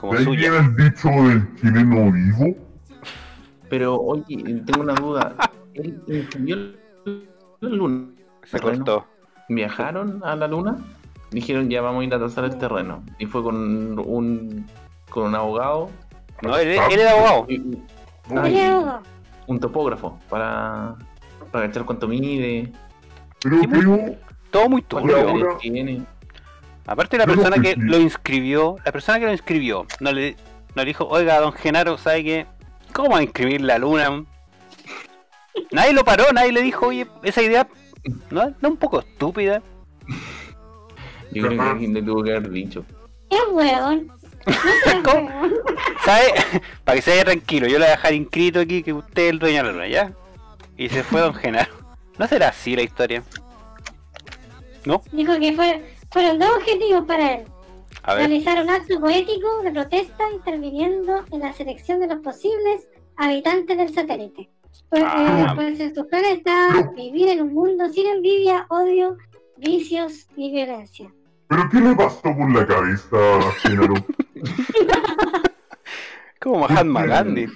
como 0.00 0.12
¿De 0.12 0.18
ahí 0.18 0.24
suya. 0.24 0.48
el 0.58 0.76
dicho 0.76 1.08
del 1.08 1.54
chileno 1.56 2.12
vivo? 2.12 2.56
Pero 3.68 3.96
oye, 3.96 4.36
tengo 4.66 4.80
una 4.82 4.94
duda. 4.94 5.34
¿Él 5.74 6.00
inscribió 6.06 6.56
la 7.60 7.68
luna? 7.68 8.08
Se 8.44 8.58
cortó. 8.60 9.06
¿Viajaron 9.48 10.20
a 10.24 10.36
la 10.36 10.46
luna? 10.48 10.76
Dijeron 11.30 11.68
ya 11.68 11.82
vamos 11.82 12.02
a 12.02 12.04
ir 12.04 12.14
a 12.14 12.18
tasar 12.18 12.44
el 12.44 12.56
terreno. 12.58 13.02
Y 13.18 13.26
fue 13.26 13.42
con 13.42 13.98
un 13.98 14.66
con 15.10 15.24
un 15.24 15.34
abogado 15.34 15.90
No, 16.42 16.56
él, 16.56 16.68
él 16.90 17.00
era 17.00 17.12
abogado. 17.12 17.46
y, 17.48 17.54
y- 17.54 17.82
No, 18.30 18.46
y 18.46 18.52
Creo, 18.52 19.02
un 19.46 19.58
topógrafo 19.60 20.18
para, 20.28 20.94
para 21.50 21.66
cachar 21.66 21.84
cuánto 21.86 22.06
mide, 22.08 22.70
Pero 23.40 23.58
creo, 23.60 24.16
Todo 24.50 24.68
muy 24.68 24.82
turbio. 24.82 25.56
tiene. 25.60 26.02
Aparte 26.86 27.16
la 27.18 27.26
persona 27.26 27.58
que 27.60 27.74
lo 27.76 27.98
inscribió, 27.98 28.76
la 28.84 28.92
persona 28.92 29.18
que 29.18 29.26
lo 29.26 29.32
inscribió, 29.32 29.86
no 30.00 30.10
le, 30.12 30.36
no 30.74 30.82
le 30.82 30.86
dijo, 30.86 31.06
oiga, 31.06 31.38
don 31.40 31.52
Genaro, 31.52 31.98
¿sabe 31.98 32.24
qué? 32.24 32.46
¿Cómo 32.98 33.10
va 33.10 33.18
a 33.18 33.22
inscribir 33.22 33.60
la 33.60 33.78
luna? 33.78 34.24
Nadie 35.70 35.92
lo 35.92 36.04
paró, 36.04 36.24
nadie 36.32 36.50
le 36.50 36.62
dijo, 36.62 36.88
oye, 36.88 37.06
esa 37.22 37.40
idea 37.40 37.68
no 38.28 38.52
no 38.60 38.70
un 38.70 38.76
poco 38.76 38.98
estúpida. 38.98 39.62
Yo 41.30 41.46
creo 41.46 41.50
que 41.50 41.60
alguien 41.60 41.94
le 41.94 42.02
tuvo 42.02 42.24
que 42.24 42.32
haber 42.34 42.50
dicho. 42.50 42.84
es 43.30 43.38
huevón. 43.52 44.10
¿Cómo? 45.04 45.30
Para 46.84 46.96
que 46.96 47.02
se 47.02 47.10
vaya 47.12 47.24
tranquilo, 47.26 47.68
yo 47.68 47.74
le 47.78 47.84
voy 47.84 47.92
a 47.92 47.96
dejar 47.96 48.14
inscrito 48.14 48.58
aquí 48.58 48.82
que 48.82 48.92
usted 48.92 49.22
es 49.26 49.30
el 49.30 49.38
dueño 49.38 49.58
de 49.58 49.62
la 49.62 49.72
luna, 49.72 49.86
¿ya? 49.86 50.12
Y 50.76 50.88
se 50.88 51.04
fue 51.04 51.20
don 51.20 51.34
Genaro. 51.34 51.70
¿No 52.18 52.26
será 52.26 52.48
así 52.48 52.74
la 52.74 52.82
historia? 52.82 53.22
¿No? 54.84 55.02
Dijo 55.12 55.38
que 55.38 55.52
fue- 55.52 55.94
fueron 56.10 56.40
dos 56.40 56.50
objetivos 56.56 57.04
para 57.06 57.34
él. 57.34 57.44
A 58.08 58.14
ver, 58.14 58.28
Realizar 58.28 58.62
un 58.62 58.70
acto 58.70 58.98
poético 59.00 59.62
de 59.62 59.70
protesta 59.70 60.24
interviniendo 60.32 61.24
en 61.30 61.40
la 61.40 61.52
selección 61.52 62.00
de 62.00 62.06
los 62.06 62.20
posibles 62.20 62.88
habitantes 63.16 63.76
del 63.76 63.92
satélite. 63.92 64.48
Pues, 64.88 65.02
Ah. 65.04 65.48
eh, 65.50 65.52
pues 65.54 65.78
en 65.80 65.94
sus 65.94 66.06
planes 66.06 66.38
está 66.38 66.90
vivir 66.96 67.28
en 67.28 67.42
un 67.42 67.52
mundo 67.52 67.86
sin 67.90 68.06
envidia, 68.06 68.64
odio, 68.70 69.18
vicios 69.58 70.26
ni 70.36 70.50
violencia. 70.50 71.12
¿pero 71.48 71.68
qué 71.70 71.80
le 71.80 71.94
pasó 71.96 72.20
por 72.22 72.50
la 72.54 72.66
cabeza 72.66 73.16
a 73.16 73.52
Genaro? 73.60 73.94
como 76.40 76.60
Mahatma 76.60 77.04
Gandhi. 77.06 77.46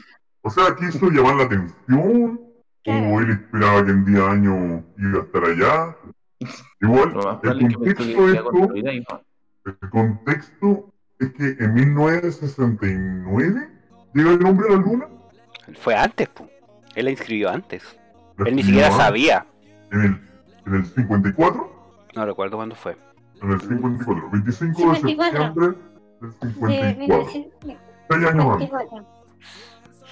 O 0.42 0.50
sea, 0.50 0.74
quiso 0.76 1.08
llamar 1.10 1.36
la 1.36 1.44
atención, 1.44 2.40
Claro. 2.84 3.06
o 3.14 3.20
él 3.20 3.30
esperaba 3.30 3.84
que 3.86 3.90
en 3.92 4.04
10 4.04 4.20
años 4.22 4.82
iba 4.98 5.18
a 5.18 5.22
estar 5.22 5.44
allá. 5.44 5.96
Igual, 6.80 7.38
el 7.44 7.74
contexto 7.74 8.26
de 8.26 8.32
esto, 8.34 8.76
y. 8.76 9.04
el 9.64 9.90
contexto 9.90 10.92
es 11.18 11.32
que 11.32 11.56
en 11.64 11.74
1969 11.74 13.68
llega 14.14 14.30
el 14.32 14.44
hombre 14.46 14.66
a 14.68 14.72
la 14.72 14.76
luna. 14.78 15.06
Fue 15.80 15.94
antes, 15.94 16.28
pu. 16.28 16.48
Él 16.94 17.04
la 17.06 17.10
inscribió 17.12 17.50
antes. 17.50 17.82
la 18.38 18.48
Él 18.48 18.56
ni 18.56 18.62
siquiera 18.62 18.88
antes, 18.88 19.02
sabía. 19.02 19.46
En 19.92 20.00
el, 20.00 20.20
en 20.66 20.74
el 20.74 20.86
54, 20.86 21.94
No 22.14 22.26
recuerdo 22.26 22.56
cuándo 22.56 22.74
fue. 22.74 22.96
En 23.40 23.50
el 23.52 23.60
54. 23.60 24.30
25 24.30 24.90
de 24.90 24.96
54. 24.96 25.44
septiembre 25.44 25.78
del 26.20 26.30
De 26.30 26.36
54. 26.48 26.98
1924. 26.98 27.72
Seis 28.08 28.26
años 28.26 28.46
antes. 28.60 28.70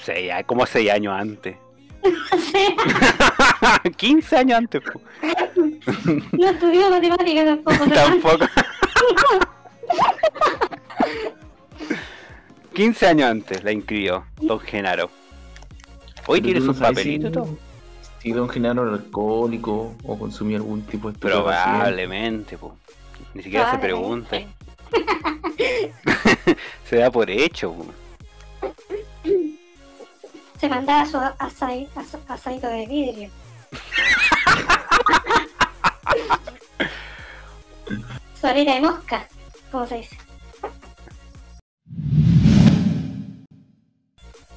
Seis, 0.03 0.33
a- 0.33 0.45
como 0.45 0.67
seis 0.67 0.91
años 0.91 1.15
antes. 1.19 1.57
Sí, 2.39 2.77
15 3.97 4.37
años 4.39 4.57
antes. 4.59 4.81
po. 4.81 5.01
no 6.33 6.47
estudió 6.49 6.89
matemáticas 6.91 7.45
tampoco. 7.45 7.91
Tampoco. 7.93 8.45
15 12.75 13.07
años 13.07 13.31
antes 13.31 13.63
la 13.65 13.73
inscribió 13.73 14.25
Don 14.41 14.61
Genaro. 14.61 15.11
Hoy 16.27 16.41
tiene 16.41 16.61
sus 16.61 16.77
papelitos 16.77 17.33
todo. 17.33 17.57
Si 18.23 18.33
Don 18.33 18.49
Genaro 18.49 18.87
era 18.87 18.93
alcohólico 18.97 19.95
o 20.05 20.19
consumía 20.19 20.59
algún 20.59 20.83
tipo 20.83 21.11
de. 21.11 21.19
Probablemente, 21.19 22.57
po. 22.59 22.77
Ni 23.35 23.43
siquiera 23.43 23.71
se 23.73 23.79
pregunta. 23.79 24.37
Se 26.85 26.97
da 26.97 27.11
por 27.11 27.31
hecho, 27.31 27.73
po. 27.73 27.87
Se 30.59 30.69
mandaba 30.69 31.07
su 31.07 31.17
asai- 31.17 31.89
as- 31.95 32.19
asadito 32.29 32.67
de 32.69 32.87
vidrio. 32.87 33.31
su 38.41 38.47
harina 38.47 38.75
de 38.75 38.81
mosca, 38.81 39.27
como 39.71 39.87
se 39.87 39.97
dice. 39.97 40.17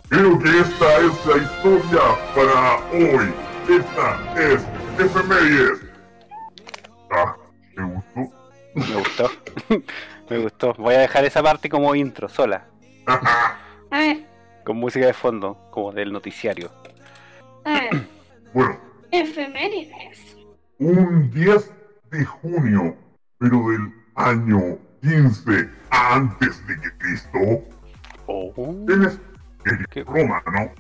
Creo 0.10 0.38
que 0.40 0.60
esta 0.60 0.98
es 1.00 1.26
la 1.26 1.38
historia 1.38 2.02
para 2.36 2.76
hoy. 2.92 3.34
Esta 3.68 4.34
es 4.40 4.62
Efemérides. 5.00 5.80
Ah, 7.12 7.36
¿te 7.76 7.82
gustó? 7.82 8.34
Me 8.76 8.96
gustó. 8.96 9.32
Me 10.30 10.38
gustó. 10.40 10.74
Voy 10.76 10.96
a 10.96 11.00
dejar 11.00 11.26
esa 11.26 11.42
parte 11.44 11.70
como 11.70 11.94
intro, 11.96 12.30
sola. 12.30 12.68
A 13.08 14.00
ver, 14.00 14.26
Con 14.66 14.78
música 14.78 15.06
de 15.06 15.14
fondo, 15.14 15.68
como 15.72 15.92
del 15.92 16.12
noticiario. 16.12 16.72
a 17.66 17.72
ver. 17.74 18.08
bueno, 18.54 18.80
Efemérides. 19.12 20.38
un 20.80 21.30
10 21.32 21.72
de 22.12 22.26
junio, 22.26 22.96
pero 23.44 23.70
del 23.72 23.94
año 24.16 24.78
15 25.02 25.70
antes 25.90 26.66
de 26.66 26.80
que 26.80 26.98
Cristo, 26.98 27.40
Oh. 28.26 28.54
en, 28.58 29.04
es- 29.06 29.20
¿Qué? 29.92 30.00
en 30.00 30.06
Roma, 30.06 30.42
¿no? 30.50 30.72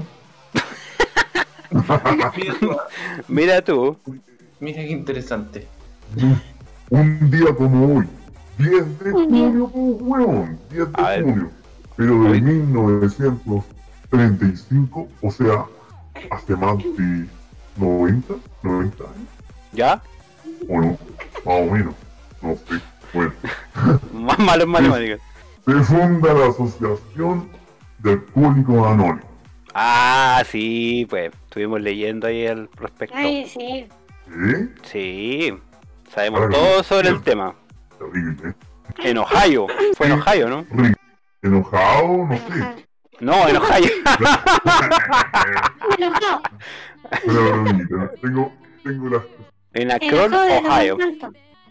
Mira 3.27 3.61
tú. 3.61 3.97
Mira 4.59 4.81
qué 4.81 4.89
interesante. 4.91 5.67
un 6.89 7.29
día 7.31 7.53
como 7.55 7.95
hoy, 7.97 8.05
10 8.57 8.99
de 8.99 9.11
junio, 9.11 9.69
pues, 9.71 9.95
weón, 10.01 10.59
10 10.71 10.87
A 10.93 11.11
de 11.11 11.17
ver. 11.17 11.23
junio, 11.25 11.49
pero 11.95 12.23
de 12.23 12.29
Hoy. 12.31 12.41
1935, 12.41 15.07
o 15.21 15.31
sea, 15.31 15.65
hace 16.31 16.55
más 16.55 16.77
de 16.97 17.27
90, 17.77 18.33
90 18.63 19.03
años, 19.03 19.15
¿Ya? 19.71 20.01
o 20.67 20.81
no, 20.81 20.97
más 21.45 21.47
o 21.55 21.65
menos, 21.71 21.93
no 22.41 22.55
sé, 22.55 22.81
bueno, 23.13 23.31
Más 24.13 24.39
malo 24.39 24.65
matemáticas. 24.67 25.19
se 25.65 25.73
funda 25.83 26.33
la 26.33 26.47
Asociación 26.47 27.47
de 27.99 28.11
Alcohólicos 28.11 28.87
Anónimos. 28.87 29.25
Ah, 29.73 30.41
sí, 30.45 31.05
pues. 31.09 31.31
Estuvimos 31.45 31.81
leyendo 31.81 32.27
ahí 32.27 32.45
el 32.45 32.67
prospecto. 32.69 33.15
Ay, 33.17 33.45
sí. 33.47 33.87
¿Eh? 34.27 34.69
Sí. 34.83 35.53
Sabemos 36.13 36.39
Claro. 36.47 36.53
todo 36.53 36.83
sobre 36.83 37.09
el 37.09 37.21
tema. 37.21 37.53
Terrible, 37.97 38.49
¿eh? 38.49 38.53
En 39.03 39.17
Ohio. 39.17 39.67
Fue 39.95 40.07
en 40.07 40.13
Ohio, 40.13 40.49
¿no? 40.49 40.65
Enojado, 41.41 42.27
no 42.27 42.35
sé. 42.37 42.85
No, 43.19 43.47
en 43.47 43.57
Ohio. 43.57 43.89
Enojado. 45.97 46.41
Tengo, 48.21 48.53
tengo 48.83 49.09
las 49.09 49.23
En 49.73 49.91
Akron, 49.91 50.33
Enojado 50.33 50.43
de 50.43 50.57
Ohio. 50.57 50.97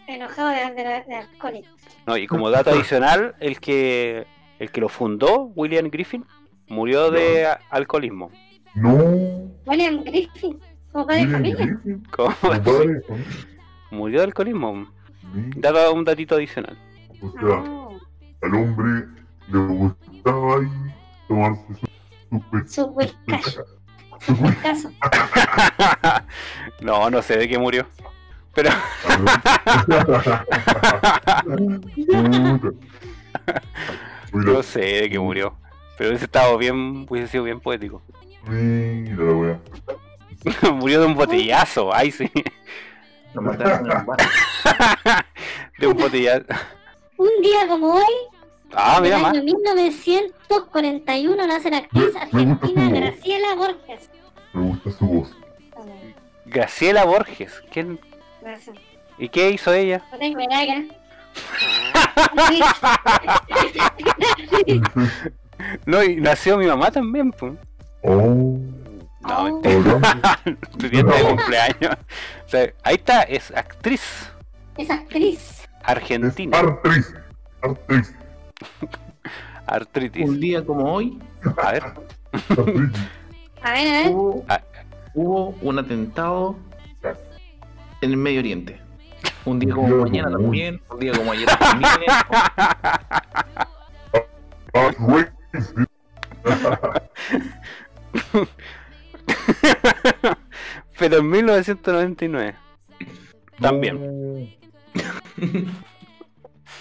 Enojado 0.07 0.49
de, 0.49 0.75
de, 0.75 1.05
de 1.07 1.15
alcohólico. 1.17 1.69
No, 2.07 2.17
y 2.17 2.27
como 2.27 2.51
dato 2.51 2.71
adicional, 2.71 3.35
el 3.41 3.61
que 3.61 4.27
el 4.59 4.71
que 4.71 4.81
lo 4.81 4.89
fundó, 4.89 5.53
William 5.55 5.89
Griffin, 5.91 6.25
murió 6.69 7.11
de 7.11 7.47
alcoholismo. 7.71 8.31
No. 8.75 8.95
William 9.67 10.03
Griffin, 10.05 10.59
como 10.93 11.07
padre 11.07 11.27
de 11.27 11.33
familia. 11.33 11.81
¿Cómo? 12.11 12.35
padre 12.41 12.95
de 12.95 13.01
familia. 13.03 13.27
Murió 13.91 14.19
de 14.21 14.25
alcoholismo. 14.25 14.87
Mira, 15.33 15.73
Dato, 15.73 15.93
un 15.93 16.05
datito 16.05 16.35
adicional. 16.35 16.77
O 17.21 17.31
sea, 17.33 17.41
No, 17.43 18.01
al 18.43 18.55
hombre 18.55 19.07
le 19.49 19.59
gustaba 19.59 20.57
ahí 20.57 20.69
tomarse 21.27 21.63
su, 22.67 22.67
su 22.67 22.95
no, 26.83 27.09
no 27.09 27.23
sé 27.23 27.37
de 27.37 27.49
qué 27.49 27.57
murió. 27.59 27.87
Pero. 28.55 28.69
Mira, 34.33 34.53
no 34.53 34.63
sé 34.63 34.81
de 34.81 35.11
qué 35.11 35.19
murió. 35.19 35.55
Pero 35.97 36.11
hubiese 36.11 36.27
estado 36.27 36.57
bien, 36.59 37.07
hubiese 37.09 37.29
sido 37.33 37.45
bien 37.45 37.61
poético. 37.61 38.03
mira 38.49 39.25
la 39.25 39.33
wea. 39.33 39.59
murió 40.75 41.01
de 41.01 41.07
un 41.07 41.15
botellazo, 41.15 41.93
ay 41.95 42.11
sí. 42.11 42.31
Lo 43.35 43.43
mataron 43.43 43.91
en 43.91 44.07
bar. 44.07 44.19
de 45.79 45.87
un 45.87 45.97
botellazo. 45.97 46.45
Un 47.17 47.31
día 47.43 47.67
como 47.69 47.95
hoy, 47.95 48.03
Ah, 48.75 48.97
En 48.99 48.99
el 48.99 49.03
mira 49.11 49.19
más. 49.19 49.33
año 49.33 49.43
1941 49.45 51.47
nace 51.47 51.71
la 51.71 51.79
actriz 51.79 52.13
Me- 52.13 52.21
argentina. 52.21 52.89
Graciela 52.91 53.55
Borges. 53.55 54.11
Me 54.53 54.63
gusta 54.63 54.91
su 54.93 55.07
voz. 55.07 55.35
Graciela 56.45 57.05
Borges. 57.05 57.63
¿Quién? 57.73 57.99
Gracias. 58.43 58.77
¿Y 59.19 59.29
qué 59.31 59.51
hizo 59.51 59.73
ella? 59.73 60.03
No 60.13 60.19
tengo 60.19 60.39
idea. 60.41 60.85
No, 65.87 66.03
y 66.03 66.17
nació 66.17 66.57
mi 66.59 66.67
mamá 66.67 66.91
también, 66.91 67.31
pues. 67.33 67.55
Oh, 68.03 68.59
No, 69.23 69.59
Oh. 69.61 69.61
tu 70.79 70.89
fiesta 70.89 71.13
de 71.17 71.23
cumpleaños. 71.23 71.97
O 72.47 72.49
sea, 72.49 72.73
ahí 72.85 72.95
está, 72.95 73.23
es 73.23 73.51
actriz 73.55 74.33
Es 74.77 74.89
actriz. 74.91 75.39
Es 75.63 75.69
argentina. 75.85 76.59
Artriz. 76.59 77.15
Artriz. 77.63 78.15
Artritis. 79.67 80.27
Un 80.29 80.41
día 80.41 80.65
como 80.65 80.93
hoy 80.95 81.19
A 81.63 81.73
ver. 81.73 81.83
A 83.63 83.73
ver, 83.73 83.89
a 83.89 83.93
ver. 84.03 84.09
hubo, 84.13 84.45
Ah. 84.49 84.61
hubo 85.15 85.49
un 85.63 85.79
atentado 85.81 86.57
en 88.01 88.11
el 88.11 88.17
Medio 88.17 88.39
Oriente. 88.39 88.81
Un 89.45 89.59
día 89.59 89.75
como 89.75 89.97
mañana 89.97 90.31
también, 90.31 90.81
un 90.91 91.01
día 91.01 91.13
como 91.13 91.33
ayer 91.33 91.49
también. 91.49 91.91
Pero 100.99 101.19
en 101.19 101.31
1999. 101.31 102.55
También. 103.61 104.57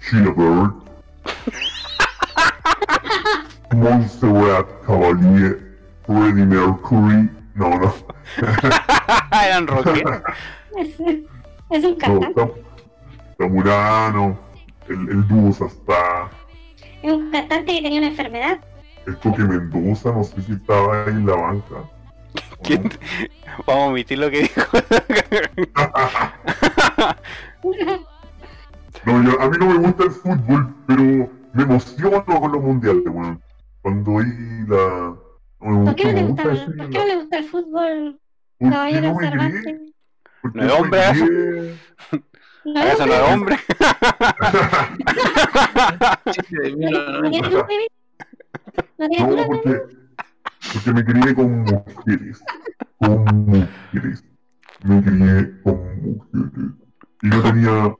Gilbert, 0.00 0.72
Montserrat 3.74 4.66
Cavalier, 4.86 5.58
Freddie 6.06 6.46
Mercury, 6.46 7.28
no, 7.54 7.70
no, 7.78 7.94
Eran 9.44 9.66
rockeros. 9.66 10.22
es, 10.78 11.00
es 11.70 11.84
un 11.84 11.92
no, 11.92 11.98
cantante. 11.98 12.40
Tam- 12.40 12.52
Tamurano, 13.38 14.38
el, 14.88 15.08
el 15.08 15.28
dúo 15.28 15.52
Sastá, 15.52 16.28
Es 17.02 17.12
un 17.12 17.30
cantante 17.30 17.72
que 17.74 17.82
tenía 17.82 17.98
una 18.00 18.08
enfermedad. 18.08 18.58
el 19.06 19.16
Coque 19.18 19.42
Mendoza, 19.44 20.12
no 20.12 20.24
sé 20.24 20.42
si 20.42 20.52
estaba 20.52 21.04
ahí 21.04 21.10
en 21.10 21.26
la 21.26 21.34
banca. 21.36 21.74
¿o 21.76 22.62
¿Quién? 22.62 22.82
no? 22.84 22.90
Vamos 23.66 23.84
a 23.84 23.88
omitir 23.88 24.18
lo 24.18 24.30
que 24.30 24.40
dijo. 24.42 24.62
No, 29.06 29.22
yo- 29.22 29.40
a 29.40 29.48
mí 29.48 29.56
no 29.58 29.66
me 29.66 29.78
gusta 29.78 30.04
el 30.04 30.10
fútbol, 30.10 30.74
pero 30.86 31.28
me 31.54 31.62
emociono 31.62 32.24
con 32.24 32.52
los 32.52 32.62
mundiales, 32.62 33.02
weón. 33.06 33.40
Cuando 33.82 34.18
hay 34.18 34.26
la... 34.68 35.16
¿Por 35.58 35.94
qué 35.94 36.04
no 36.06 36.12
le 36.12 36.22
gusta, 36.24 36.48
gusta 36.48 36.66
¿por 36.76 36.90
qué 36.90 36.98
no 36.98 37.06
le 37.06 37.16
gusta 37.16 37.38
el 37.38 37.44
fútbol, 37.44 38.20
¿Por 38.58 38.70
qué 38.70 38.70
caballero 38.70 39.12
no 39.12 39.18
Cervantes? 39.18 39.80
No 40.54 40.62
es 40.64 40.72
hombre, 40.72 41.00
¿acaso? 41.04 41.26
gay. 41.26 41.78
No, 42.64 42.80
¿Acaso 42.80 43.06
no 43.06 43.14
es 43.14 43.22
hombre? 43.34 43.56
¿No 47.28 47.28
tiene 47.28 47.50
1990. 47.50 47.50
tu 47.50 47.66
bebé? 47.66 47.86
¿No 48.98 49.08
tiene 49.08 49.26
tu 49.28 49.36
No, 49.36 49.36
bebé? 49.36 49.46
porque, 49.46 49.82
porque 50.72 50.92
me 50.92 51.04
crié 51.04 51.34
con 51.34 51.60
mujeres. 51.62 52.44
Con 52.98 53.24
mujeres. 53.46 54.24
Me 54.82 55.02
crié 55.02 55.62
con 55.62 56.02
mujeres. 56.02 56.72
Y 57.22 57.30
yo 57.30 57.42
tenía. 57.42 57.96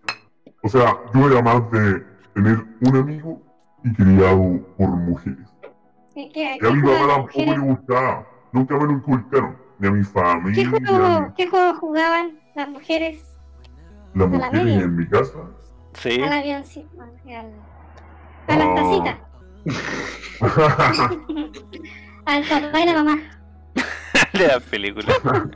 O 0.62 0.68
sea, 0.68 0.96
yo 1.14 1.30
era 1.30 1.42
más 1.42 1.70
de 1.72 2.04
tener 2.34 2.64
un 2.80 2.96
amigo 2.96 3.42
y 3.84 3.92
criado 3.94 4.74
por 4.76 4.88
mujeres. 4.90 5.49
¿Qué, 6.14 6.30
qué, 6.32 6.58
Y 6.60 6.66
a 6.66 6.70
mi 6.70 6.80
qué 6.80 6.86
juego- 6.86 7.06
tampoco 7.06 7.38
le 7.38 7.58
gustaba. 7.58 8.26
Nunca 8.52 8.76
me 8.78 8.84
lo 8.84 8.92
inculcaron. 8.92 9.56
Ni 9.78 9.88
a 9.88 9.90
mi 9.92 10.00
¿Qué 10.00 10.04
familia, 10.04 10.64
ni 10.64 10.86
juego, 10.86 11.06
a 11.06 11.34
¿Qué 11.34 11.48
juego 11.48 11.74
jugaban 11.74 12.38
las 12.54 12.68
mujeres 12.68 13.38
las 14.14 14.30
la 14.30 14.36
mujeres 14.38 14.64
media? 14.64 14.80
en 14.82 14.96
mi 14.96 15.06
casa. 15.08 15.38
Sí. 15.94 16.20
al 16.22 16.32
avioncito? 16.32 16.88
Al, 17.00 17.52
a 18.48 18.56
la 18.56 18.66
Oh. 18.66 18.74
tacita. 18.74 19.18
Al 22.26 22.42
papá 22.44 22.80
y 22.80 22.86
la 22.86 22.94
mamá. 23.02 23.18
De 24.32 24.46
la 24.46 24.60
película. 24.60 25.14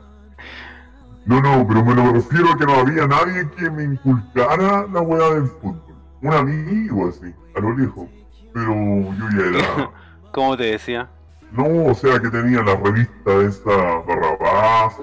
No, 1.27 1.41
no, 1.41 1.65
pero 1.67 1.83
me 1.83 1.95
lo 1.95 2.11
refiero 2.13 2.51
a 2.51 2.55
que 2.55 2.65
no 2.67 2.73
había 2.75 3.07
nadie 3.07 3.49
que 3.57 3.67
me 3.71 3.83
inculcara 3.83 4.85
la 4.85 5.01
weá 5.01 5.33
del 5.33 5.47
fútbol. 5.47 5.95
Un 6.21 6.31
amigo 6.31 7.07
así, 7.09 7.33
a 7.55 7.59
lo 7.61 7.75
lejos. 7.75 8.07
Pero 8.53 8.71
yo 8.75 9.25
ya 9.35 9.47
era. 9.57 9.89
¿Cómo 10.35 10.57
te 10.57 10.65
decía? 10.65 11.07
No, 11.53 11.85
o 11.85 11.95
sea 11.95 12.19
que 12.19 12.27
tenía 12.29 12.61
la 12.61 12.75
revista 12.75 13.35
esa 13.47 13.71
Barrabás. 14.05 14.95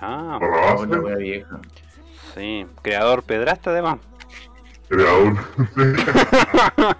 Ah, 0.00 0.38
Barrabás, 0.40 0.80
Oh, 0.80 0.86
la 0.86 0.98
wea 0.98 1.14
vieja. 1.16 1.60
sí. 2.34 2.66
Creador 2.82 3.22
pedrasta 3.22 3.70
además. 3.70 3.98
creador. 4.88 5.36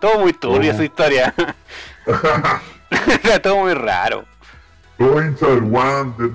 Todo 0.00 0.20
muy 0.20 0.32
turbio 0.32 0.74
su 0.74 0.82
historia. 0.82 1.34
Era 3.22 3.42
todo 3.42 3.58
muy 3.58 3.74
raro. 3.74 4.24
Todo 4.96 5.22
hincha 5.22 5.46
del 5.46 5.64
Wander. 5.64 6.30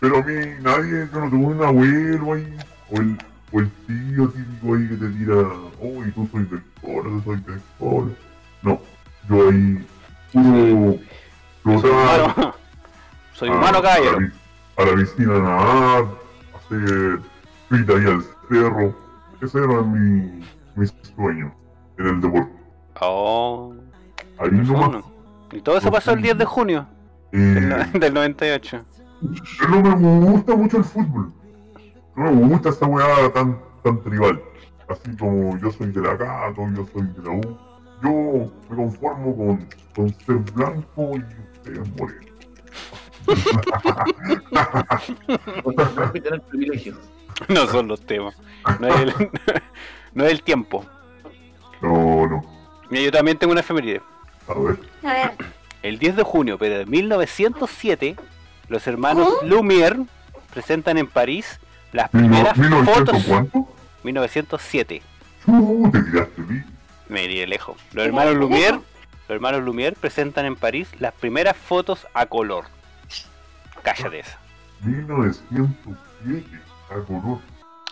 Pero 0.00 0.18
a 0.18 0.22
mí 0.22 0.34
nadie, 0.60 1.08
yo 1.10 1.20
no 1.20 1.30
tuve 1.30 1.46
un 1.46 1.62
abuelo 1.64 2.34
ahí. 2.34 2.54
O 2.92 2.96
el, 3.00 3.16
o 3.52 3.60
el 3.60 3.70
tío 3.86 4.28
típico 4.28 4.74
ahí 4.74 4.86
que 4.86 4.96
te 4.96 5.08
tira, 5.08 5.34
oh, 5.80 6.04
y 6.06 6.10
tú 6.12 6.28
soy 6.30 6.44
del 6.44 6.62
coro, 6.82 7.08
yo 7.10 7.22
soy 7.24 7.36
del 7.40 7.62
coro. 7.78 8.10
No, 8.66 8.80
yo 9.28 9.48
ahí, 9.48 9.86
puro 10.32 10.98
Soy 11.64 11.80
flotar, 11.80 12.20
humano. 12.22 12.54
Soy 13.32 13.48
a- 13.48 13.52
humano, 13.52 13.78
A 13.78 13.82
caballero. 13.82 14.20
la, 14.20 14.82
a 14.82 14.86
la 14.86 14.94
piscina 14.96 15.36
a 15.36 15.38
nadar, 15.40 16.04
hacer 16.56 17.20
frita 17.68 17.92
ahí 17.94 18.04
al 18.06 18.22
cerro. 18.48 18.94
Ese 19.40 19.58
era 19.58 19.82
mi, 19.82 20.44
mi 20.74 20.86
sueño 21.14 21.54
en 21.98 22.06
el 22.06 22.20
deporte. 22.20 22.52
Oh. 23.00 23.74
Ahí 24.38 24.50
nomás. 24.50 25.04
Y 25.52 25.60
todo 25.60 25.78
eso 25.78 25.90
pasó 25.90 26.12
el 26.12 26.22
10 26.22 26.38
de 26.38 26.44
junio 26.44 26.86
del, 27.32 27.72
Eh, 27.72 27.86
del 27.94 28.14
98. 28.14 28.84
Pero 29.60 29.80
no 29.82 29.96
me 29.96 30.26
gusta 30.30 30.56
mucho 30.56 30.76
el 30.78 30.84
fútbol. 30.84 31.32
No 32.16 32.32
me 32.32 32.48
gusta 32.48 32.70
esta 32.70 32.86
weá 32.86 33.32
tan, 33.32 33.58
tan 33.84 34.02
tribal. 34.02 34.40
Así 34.88 35.16
como 35.16 35.56
yo 35.58 35.70
soy 35.72 35.90
de 35.92 36.00
la 36.00 36.16
Cato, 36.16 36.62
yo 36.74 36.86
soy 36.92 37.02
de 37.02 37.22
la 37.22 37.30
U. 37.30 37.58
Yo 38.02 38.50
me 38.70 38.76
conformo 38.76 39.36
con, 39.36 39.68
con 39.94 40.14
ser 40.20 40.36
blanco 40.54 41.10
y 41.14 41.24
ustedes 41.56 41.88
moreno. 41.96 42.26
Hay 45.66 46.12
que 46.12 46.20
tener 46.20 46.40
privilegios. 46.42 46.98
No 47.48 47.66
son 47.66 47.86
los 47.86 48.00
temas. 48.00 48.34
No 48.80 48.88
es 48.88 48.98
el, 48.98 49.12
no 50.14 50.24
es 50.24 50.32
el 50.32 50.42
tiempo. 50.42 50.86
No, 51.82 52.26
no. 52.26 52.42
Mira, 52.88 53.02
yo 53.04 53.12
también 53.12 53.36
tengo 53.36 53.50
una 53.52 53.60
efeméride. 53.60 54.00
A 54.48 54.54
ver. 54.54 54.78
A 55.02 55.12
ver, 55.12 55.32
El 55.82 55.98
10 55.98 56.16
de 56.16 56.22
junio, 56.22 56.56
pero 56.56 56.78
de 56.78 56.86
1907, 56.86 58.16
Los 58.68 58.86
hermanos 58.86 59.28
¿Oh? 59.28 59.44
Lumière 59.44 60.06
presentan 60.54 60.96
en 60.96 61.08
París 61.08 61.60
las 61.92 62.08
primeras 62.08 62.56
1900 62.56 62.94
fotos. 63.12 63.24
cuánto? 63.28 63.68
1907. 64.02 65.02
Uh, 65.46 65.90
te 65.90 66.02
tiraste. 66.04 66.42
Me 67.08 67.24
iría 67.24 67.46
lejos. 67.46 67.76
Los 67.92 68.06
hermanos 68.06 68.34
Lumière, 68.34 68.80
los 69.28 69.30
hermanos 69.30 69.62
Lumière 69.62 69.94
presentan 69.94 70.46
en 70.46 70.56
París 70.56 70.88
las 70.98 71.12
primeras 71.14 71.56
fotos 71.56 72.06
a 72.14 72.26
color. 72.26 72.64
Cállate 73.82 74.20
esa. 74.20 74.38
1907 74.82 76.60
a 76.90 76.94
color. 77.04 77.38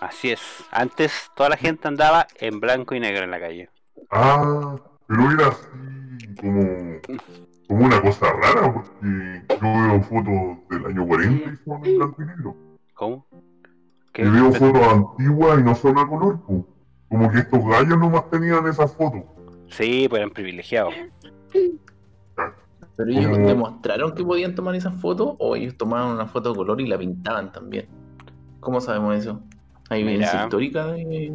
Así 0.01 0.31
es. 0.31 0.41
Antes 0.71 1.31
toda 1.35 1.49
la 1.51 1.57
gente 1.57 1.89
andaba 1.89 2.27
en 2.39 2.61
blanco 2.61 2.95
y 2.95 3.01
negro 3.01 3.25
en 3.25 3.31
la 3.31 3.41
calle. 3.41 3.71
Ah, 4.11 4.77
pero 5.07 5.31
era 5.31 5.49
así 5.49 6.35
como, 6.41 7.01
como 7.69 7.85
una 7.87 8.01
cosa 8.03 8.27
rara 8.33 8.73
porque 8.73 9.43
yo 9.49 9.61
veo 9.61 10.03
fotos 10.03 10.69
del 10.69 10.87
año 10.87 11.07
40 11.07 11.51
y 11.51 11.57
son 11.65 11.87
en 11.87 11.97
blanco 11.99 12.23
y 12.23 12.27
negro. 12.27 12.57
¿Cómo? 12.95 13.27
¿Qué? 14.13 14.23
Y 14.23 14.29
veo 14.29 14.53
fotos 14.53 14.83
antiguas 14.83 15.59
y 15.59 15.63
no 15.63 15.75
son 15.75 15.99
a 15.99 16.07
color. 16.07 16.41
po. 16.43 16.67
Como 17.15 17.31
que 17.31 17.39
estos 17.39 17.65
gallos 17.65 17.99
nomás 17.99 18.29
tenían 18.31 18.67
esas 18.67 18.93
fotos. 18.95 19.23
Sí, 19.69 20.07
pues 20.09 20.19
eran 20.21 20.31
privilegiados. 20.33 20.95
Pero 22.97 23.11
ellos 23.11 23.27
Como- 23.27 23.47
demostraron 23.49 24.15
que 24.15 24.25
podían 24.25 24.55
tomar 24.55 24.75
esas 24.75 24.95
fotos 25.01 25.35
o 25.39 25.57
ellos 25.57 25.77
tomaban 25.77 26.13
una 26.13 26.27
foto 26.27 26.51
de 26.51 26.57
color 26.57 26.81
y 26.81 26.87
la 26.87 26.99
pintaban 26.99 27.53
también. 27.53 27.87
¿Cómo 28.61 28.81
sabemos 28.81 29.17
eso? 29.17 29.41
¿Hay 29.91 30.03
evidencia 30.03 30.43
histórica 30.45 30.87
de... 30.89 31.33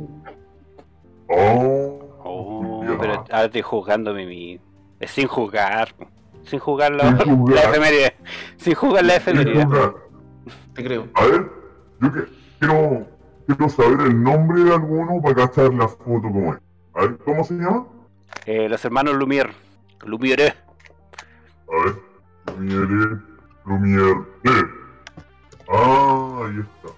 Oh, 1.29 2.05
Oh, 2.21 2.83
pero 2.99 3.13
ahora 3.31 3.45
estoy 3.45 3.61
juzgándome 3.61 4.25
mi. 4.25 4.59
Es 4.99 5.11
sin 5.11 5.27
jugar. 5.27 5.95
Sin 6.43 6.59
jugar 6.59 6.91
la, 6.91 7.17
Sin 7.17 7.37
jugar. 7.37 7.55
la 7.55 7.63
efeméride. 7.69 8.15
Sin 8.57 8.73
jugar 8.75 9.05
la 9.05 9.15
efeméride. 9.15 9.65
Te 10.73 10.83
creo. 10.83 11.07
A 11.13 11.25
ver, 11.25 11.49
yo 12.01 12.11
que, 12.11 12.19
quiero, 12.59 13.07
quiero 13.55 13.69
saber 13.69 14.01
el 14.01 14.21
nombre 14.23 14.63
de 14.63 14.73
alguno 14.73 15.21
para 15.21 15.35
cachar 15.47 15.73
la 15.73 15.87
foto 15.87 16.21
como 16.21 16.53
es. 16.53 16.59
A 16.95 17.01
ver, 17.01 17.17
¿cómo 17.25 17.43
se 17.43 17.53
llama? 17.55 17.85
Eh, 18.45 18.67
los 18.69 18.83
hermanos 18.85 19.15
Lumière. 19.15 19.51
Lumière. 20.01 20.53
A 21.67 21.85
ver, 21.85 21.95
Lumière, 22.57 23.19
Lumière. 23.65 24.25
eh. 24.43 24.63
Ah, 25.71 26.39
ahí 26.45 26.59
está. 26.59 26.89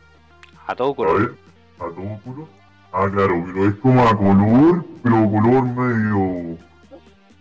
A 0.68 0.76
todo 0.76 0.91
A 0.91 0.95
color. 0.95 1.20
ver, 1.20 1.36
a 1.78 1.84
todo 1.84 2.20
color. 2.24 2.47
Ah, 2.93 3.08
claro, 3.12 3.43
pero 3.45 3.68
es 3.70 3.76
como 3.76 4.02
a 4.08 4.18
color, 4.18 4.86
pero 5.04 5.32
color 5.32 5.64
medio 5.64 6.58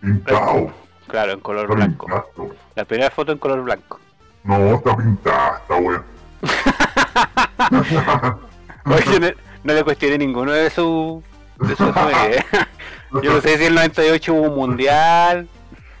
pintado. 0.01 0.71
Claro, 1.07 1.31
en 1.33 1.39
color 1.41 1.63
Está 1.63 1.75
blanco. 1.75 2.05
pintado. 2.07 2.55
La 2.75 2.85
primera 2.85 3.11
foto 3.11 3.31
en 3.33 3.37
color 3.37 3.61
blanco. 3.63 3.99
No, 4.43 4.57
está 4.75 4.95
pintada, 4.97 5.57
está 5.59 5.75
wea. 5.75 6.03
Oye, 8.85 9.19
no, 9.19 9.27
no 9.63 9.73
le 9.73 9.83
cuestioné 9.83 10.17
ninguno 10.17 10.51
de 10.51 10.69
sus. 10.69 11.23
De 11.59 11.75
sus. 11.75 11.87
Yo 13.23 13.33
no 13.33 13.41
sé 13.41 13.57
si 13.57 13.63
en 13.65 13.69
el 13.69 13.75
98 13.75 14.33
hubo 14.33 14.43
un 14.43 14.55
mundial. 14.55 15.47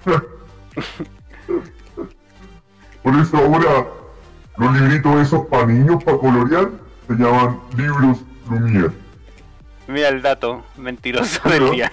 Por 3.03 3.15
eso 3.19 3.37
ahora 3.37 3.87
los 4.57 4.73
libritos 4.79 5.21
esos 5.21 5.45
para 5.47 5.65
niños, 5.65 6.03
para 6.03 6.17
colorear, 6.17 6.69
se 7.07 7.13
llaman 7.13 7.59
libros 7.75 8.19
Lumière. 8.49 8.91
Mira 9.87 10.09
el 10.09 10.21
dato 10.21 10.63
mentiroso 10.77 11.41
del 11.49 11.71
día. 11.71 11.91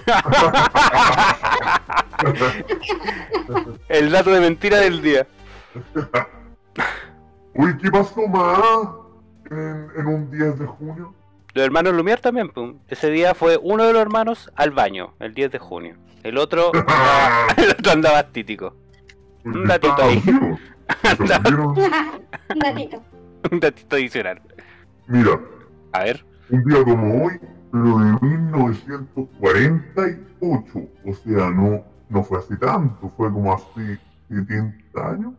el 3.89 4.11
dato 4.11 4.31
de 4.31 4.39
mentira 4.39 4.77
del 4.77 5.01
día. 5.01 5.27
Uy, 7.55 7.77
¿qué 7.77 7.91
pasó 7.91 8.27
más 8.27 9.08
en, 9.51 9.87
en 9.95 10.07
un 10.07 10.31
10 10.31 10.59
de 10.59 10.65
junio? 10.65 11.13
Los 11.53 11.65
hermanos 11.65 11.93
Lumière 11.93 12.21
también. 12.21 12.49
pum. 12.49 12.79
Ese 12.87 13.09
día 13.09 13.33
fue 13.33 13.57
uno 13.61 13.83
de 13.85 13.93
los 13.93 14.01
hermanos 14.01 14.51
al 14.55 14.71
baño, 14.71 15.13
el 15.19 15.33
10 15.33 15.51
de 15.51 15.59
junio. 15.59 15.95
El 16.23 16.37
otro, 16.37 16.71
el 17.57 17.71
otro 17.71 17.91
andaba 17.91 18.23
títico. 18.23 18.75
Un 19.45 19.65
datito 19.65 20.01
ahí. 20.03 20.21
Un 21.19 21.27
datito. 22.59 23.03
Un 23.51 23.59
datito 23.59 23.95
adicional. 23.95 24.41
Mira, 25.07 25.39
A 25.93 26.03
ver, 26.03 26.23
un 26.49 26.63
día 26.65 26.83
como 26.83 27.25
hoy, 27.25 27.39
pero 27.71 27.99
de 27.99 28.11
1948. 28.21 30.79
O 31.05 31.13
sea, 31.13 31.49
no, 31.49 31.83
no 32.09 32.23
fue 32.23 32.39
hace 32.39 32.55
tanto, 32.57 33.11
fue 33.17 33.31
como 33.31 33.53
hace 33.53 33.97
70 34.29 35.09
años. 35.09 35.33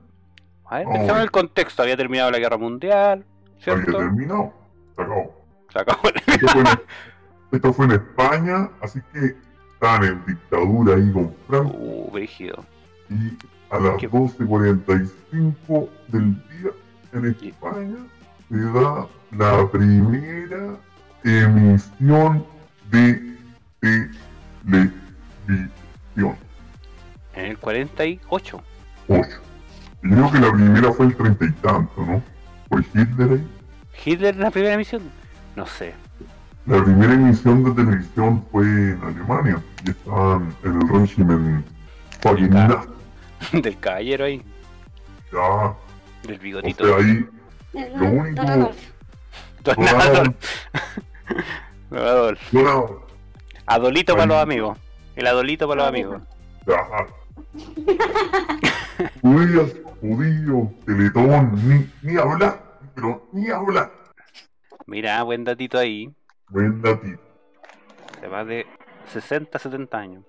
a 0.66 0.78
ver, 0.78 0.86
Oh. 0.86 0.90
pensamos 0.92 1.16
en 1.18 1.22
el 1.22 1.30
contexto. 1.30 1.82
Había 1.82 1.96
terminado 1.96 2.30
la 2.30 2.38
guerra 2.38 2.56
mundial, 2.56 3.24
Había 3.66 3.84
¿cierto? 3.84 3.98
terminado. 3.98 4.52
Se 4.96 5.02
acabó. 5.02 5.44
Se 5.72 5.78
acabó. 5.78 6.08
Esto 6.26 6.48
fue, 6.48 6.60
en, 6.60 6.66
esto 7.52 7.72
fue 7.72 7.84
en 7.86 7.92
España, 7.92 8.70
así 8.80 9.00
que 9.12 9.36
estaban 9.74 10.04
en 10.04 10.26
dictadura 10.26 10.94
ahí 10.96 11.12
con 11.12 11.34
Franco. 11.46 11.76
Uh, 11.76 12.10
brígido. 12.12 12.64
Y 13.08 13.36
a 13.70 13.78
las 13.78 13.96
¿Qué? 13.96 14.10
12.45 14.10 15.88
del 16.08 16.34
día 16.48 16.70
en 17.12 17.26
España 17.26 17.96
se 18.48 18.56
da 18.56 19.06
la 19.32 19.68
primera 19.70 20.76
emisión 21.24 22.44
de 22.90 23.36
televisión. 24.62 26.36
En 27.34 27.44
el 27.46 27.58
48. 27.58 28.60
8. 29.08 29.28
Y 30.02 30.10
creo 30.10 30.32
que 30.32 30.38
la 30.38 30.52
primera 30.52 30.92
fue 30.92 31.06
el 31.06 31.16
treinta 31.16 31.44
y 31.44 31.52
tanto, 31.52 32.04
¿no? 32.04 32.22
Fue 32.70 32.80
Hitler 32.94 33.30
ahí. 33.32 33.46
¿Hitler 34.04 34.34
en 34.36 34.40
la 34.40 34.50
primera 34.50 34.74
emisión? 34.74 35.02
No 35.56 35.66
sé. 35.66 35.92
La 36.66 36.82
primera 36.84 37.12
emisión 37.14 37.64
de 37.64 37.70
televisión 37.72 38.44
fue 38.50 38.64
en 38.64 39.00
Alemania 39.02 39.62
y 39.84 39.90
estaban 39.90 40.54
en 40.62 40.80
el 40.80 40.88
régimen 40.88 41.64
Ya. 42.22 42.68
nazi. 42.68 42.88
Del 43.60 43.78
caballero 43.78 44.24
ahí. 44.24 44.42
Ya, 45.32 45.74
Del 46.28 46.38
o 46.38 46.42
bigotito. 46.42 46.84
sea, 46.86 46.96
ahí 46.96 47.26
Lo 47.72 48.08
único- 48.08 48.34
Don 48.36 48.46
Donald, 48.46 48.50
Adolfo. 48.50 48.80
Don. 49.64 49.76
Donald, 52.52 52.90
Adolito 53.66 54.14
para 54.14 54.26
los 54.26 54.36
amigos. 54.38 54.78
El 55.16 55.26
adolito 55.26 55.68
para 55.68 55.80
los 55.82 55.88
amigos. 55.88 56.22
ya. 56.66 56.76
Judías, 59.22 59.74
judíos, 60.00 60.68
teletón, 60.86 61.52
ni, 61.68 61.90
ni 62.02 62.16
hablar, 62.18 62.62
pero 62.94 63.28
ni 63.32 63.48
hablar. 63.50 63.90
Mira, 64.86 65.22
buen 65.22 65.44
datito 65.44 65.78
ahí. 65.78 66.12
Buen 66.48 66.80
datito. 66.82 67.20
De 68.20 68.28
más 68.28 68.46
de 68.46 68.66
60, 69.12 69.58
70 69.58 69.98
años. 69.98 70.24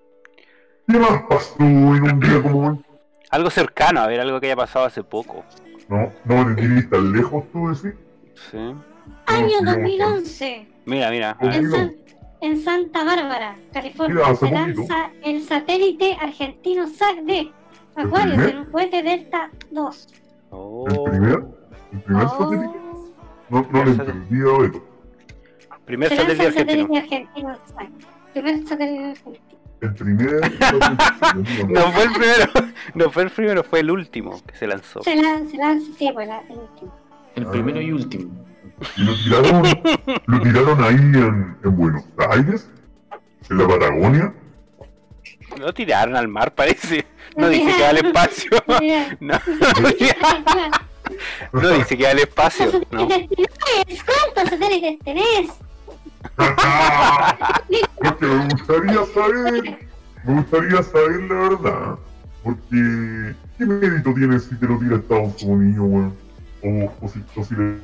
¿Qué 0.88 0.98
más 0.98 1.22
pasó 1.28 1.56
en 1.60 2.02
un 2.02 2.20
día 2.20 2.42
como 2.42 2.68
hoy? 2.68 2.84
Algo 3.30 3.50
cercano, 3.50 4.00
a 4.00 4.06
ver, 4.06 4.20
algo 4.20 4.38
que 4.40 4.46
haya 4.46 4.56
pasado 4.56 4.84
hace 4.84 5.02
poco. 5.02 5.42
No, 5.88 6.12
no 6.24 6.46
te 6.54 6.60
tirís 6.62 6.90
tan 6.90 7.12
lejos 7.12 7.44
tú 7.50 7.68
decís. 7.68 7.98
Sí. 8.50 8.58
Año 9.26 9.58
sí, 9.58 9.64
2011. 9.64 10.68
Mira, 10.84 11.10
mira. 11.10 11.36
a. 11.40 11.56
En, 11.56 11.70
San- 11.70 11.92
en 12.42 12.62
Santa 12.62 13.04
Bárbara, 13.04 13.56
California, 13.72 14.14
Mira, 14.16 14.26
se 14.36 14.46
poquito. 14.46 14.54
lanza 14.54 15.10
el 15.22 15.42
satélite 15.44 16.16
argentino 16.20 16.86
SAC-D. 16.86 17.52
Acuarios 17.96 18.36
primer? 18.36 18.50
en 18.50 18.58
un 18.58 18.64
cohete 18.66 19.02
Delta 19.02 19.50
2. 19.70 20.08
Oh. 20.50 20.86
El 20.88 21.10
primer, 21.10 21.44
el 21.92 22.00
primer 22.02 22.24
Oh. 22.26 22.38
satélite. 22.38 22.78
No, 23.50 23.66
no 23.70 23.84
le 23.84 23.90
entendía 23.90 24.44
a 24.54 24.58
Beto. 24.60 24.88
Primer 25.84 26.08
satélite 26.08 26.32
el 26.32 26.48
argentino. 26.48 26.88
satélite 26.88 26.98
argentino. 26.98 27.58
Primer 28.32 28.66
satélite 28.66 29.04
argentino. 29.04 29.38
El 29.82 29.94
primer 29.94 30.40
satélite. 30.58 31.64
No 31.68 31.80
fue 31.92 32.02
el 32.04 32.12
primero, 32.12 32.52
no 32.94 33.10
fue 33.10 33.22
el 33.24 33.30
primero, 33.30 33.64
fue 33.64 33.80
el 33.80 33.90
último 33.90 34.40
que 34.46 34.54
se 34.56 34.66
lanzó. 34.66 35.02
Se 35.02 35.16
lanza, 35.16 35.80
sí, 35.98 36.10
la, 36.14 36.38
el 36.48 36.58
último. 36.58 36.94
El 37.34 37.46
primero 37.46 37.80
y 37.80 37.92
último. 37.92 38.30
Y 38.96 39.02
lo 39.04 39.14
tiraron, 39.14 39.62
lo 40.26 40.40
tiraron 40.40 40.84
ahí 40.84 40.94
en, 40.96 41.56
en 41.62 41.76
Buenos 41.76 42.04
Aires, 42.30 42.70
en 43.50 43.58
la 43.58 43.68
Patagonia. 43.68 44.34
Lo 45.58 45.72
tiraron 45.74 46.16
al 46.16 46.28
mar, 46.28 46.54
parece. 46.54 47.04
No 47.36 47.48
dice 47.48 47.76
que 47.76 47.82
va 47.82 47.88
al 47.88 47.98
espacio. 47.98 48.50
No, 49.20 49.38
no 51.52 51.68
dice 51.70 51.96
que 51.96 52.04
va 52.04 52.10
al 52.10 52.18
espacio. 52.18 52.72
No. 52.90 53.08
¿Cuántos 53.08 54.50
satélites 54.50 54.98
tenés? 55.04 55.50
Porque 57.96 58.26
me 58.26 58.48
gustaría 58.48 59.04
saber, 59.06 59.78
me 60.24 60.34
gustaría 60.34 60.82
saber 60.82 61.20
la 61.22 61.34
verdad. 61.34 61.98
Porque, 62.42 63.34
¿qué 63.58 63.66
mérito 63.66 64.14
tiene 64.14 64.38
si 64.40 64.54
te 64.56 64.66
lo 64.66 64.78
tira 64.78 64.96
Estados 64.96 65.42
Unidos, 65.42 65.86
weón? 65.88 66.16
O, 66.62 66.92
o 67.00 67.08
si, 67.08 67.22
o 67.36 67.44
si 67.44 67.54
le 67.54 67.78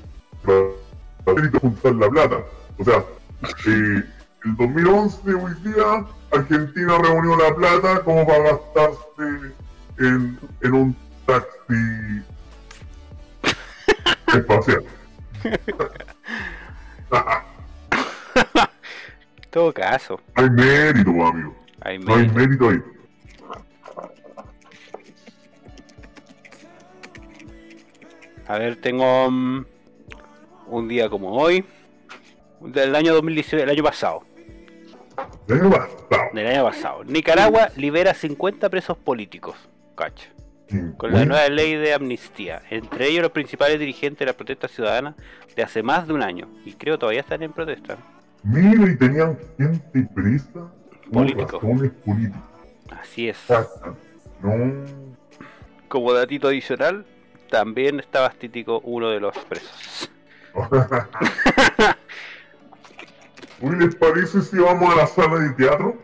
da 0.45 1.35
mérito 1.35 1.61
juntar 1.61 1.95
la 1.95 2.09
plata. 2.09 2.37
O 2.79 2.85
sea, 2.85 3.05
eh, 3.67 4.03
el 4.45 4.57
2011, 4.57 5.35
hoy 5.35 5.55
día, 5.65 6.07
Argentina 6.33 6.99
reunió 7.03 7.37
la 7.37 7.55
plata 7.55 8.03
como 8.05 8.27
para 8.27 8.43
gastarse 8.45 9.55
en, 9.99 10.39
en 10.63 10.73
un 10.75 10.97
taxi 11.27 12.23
espacial. 14.39 14.85
Todo 19.51 19.73
caso, 19.73 20.21
Hay 20.35 20.51
mérito, 20.51 21.11
amigo. 21.11 21.57
hay 21.81 21.99
No 21.99 22.15
hay 22.15 22.29
mérito. 22.29 22.67
mérito 22.67 22.69
ahí. 22.69 22.83
A 28.47 28.59
ver, 28.59 28.77
tengo 28.81 29.31
mm, 29.31 29.65
un 30.69 30.89
día 30.89 31.09
como 31.11 31.33
hoy, 31.33 31.65
del 32.61 32.95
año 32.95 33.13
2018, 33.15 33.65
el 33.65 33.71
año 33.71 33.83
pasado. 33.83 34.23
El 35.49 35.61
año 35.61 35.71
pasado. 35.71 36.31
Del 36.33 36.47
año 36.47 36.65
pasado. 36.65 37.05
Nicaragua 37.05 37.71
libera 37.77 38.15
50 38.15 38.69
presos 38.69 38.97
políticos. 38.99 39.57
Cacha. 39.97 40.29
Con 40.99 41.13
la 41.13 41.25
nueva 41.25 41.49
ley 41.49 41.77
de 41.77 41.95
amnistía. 41.95 42.63
Entre 42.71 43.09
ellos 43.09 43.23
los 43.23 43.33
principales 43.33 43.79
dirigentes 43.79 44.19
de 44.21 44.27
la 44.27 44.35
protesta 44.35 44.69
ciudadana 44.69 45.17
de 45.57 45.63
hace 45.63 45.83
más 45.83 46.07
de 46.07 46.13
un 46.13 46.23
año. 46.23 46.49
Y 46.65 46.75
creo 46.75 46.99
todavía 46.99 47.21
están 47.21 47.43
en 47.43 47.53
protesta. 47.53 47.97
Mira, 48.43 48.91
y 48.91 48.97
tenían 48.97 49.39
gente 49.57 50.09
presa 50.15 50.71
Político. 51.11 51.59
razones 51.59 51.91
políticas. 52.05 52.41
Así 52.91 53.29
es. 53.29 53.39
No. 54.43 54.85
Como 55.89 56.13
datito 56.13 56.49
adicional, 56.49 57.07
también 57.51 57.99
está 57.99 58.21
Bastítico 58.21 58.81
uno 58.85 59.09
de 59.09 59.21
los 59.21 59.37
presos. 59.39 60.11
Uy, 63.61 63.77
¿les 63.77 63.95
parece 63.97 64.41
si 64.43 64.57
vamos 64.59 64.93
a 64.93 64.97
la 64.97 65.07
sala 65.07 65.39
de 65.41 65.51
teatro? 65.51 65.97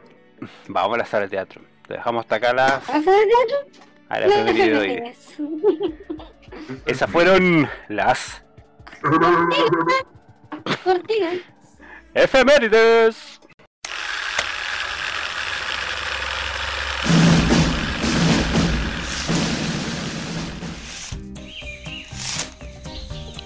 Vamos 0.69 0.95
a 0.97 0.99
la 0.99 1.07
sala 1.07 1.23
de 1.25 1.31
teatro. 1.31 1.63
Te 1.87 1.95
dejamos 1.95 2.23
hasta 2.23 2.37
acá 2.37 2.53
las, 2.53 2.87
¿Vas 2.87 3.07
a 3.07 3.11
ver 3.11 3.29
teatro? 3.29 3.81
a 4.09 4.21
las 4.21 4.29
No, 4.29 4.35
efemérides 4.37 4.71
de 4.71 4.79
hoy. 4.79 5.03
Esas 6.87 7.11
fueron 7.11 7.69
las 7.89 8.43
efemérides. 12.15 13.41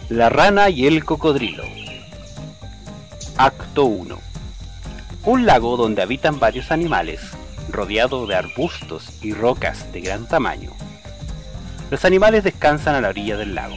La 0.08 0.28
rana 0.30 0.70
y 0.70 0.86
el 0.86 1.04
cocodrilo. 1.04 1.64
Acto 3.40 3.84
1. 3.84 4.18
Un 5.24 5.46
lago 5.46 5.76
donde 5.76 6.02
habitan 6.02 6.40
varios 6.40 6.72
animales, 6.72 7.20
rodeado 7.70 8.26
de 8.26 8.34
arbustos 8.34 9.10
y 9.22 9.32
rocas 9.32 9.92
de 9.92 10.00
gran 10.00 10.26
tamaño. 10.26 10.72
Los 11.88 12.04
animales 12.04 12.42
descansan 12.42 12.96
a 12.96 13.00
la 13.00 13.10
orilla 13.10 13.36
del 13.36 13.54
lago, 13.54 13.76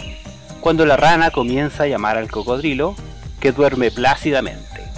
cuando 0.62 0.84
la 0.88 0.97
rana 0.97 1.30
comienza 1.30 1.84
a 1.84 1.88
llamar 1.88 2.18
al 2.18 2.32
cocodrilo, 2.32 2.95
que 3.39 3.51
duerme 3.51 3.91
plácidamente. 3.91 4.89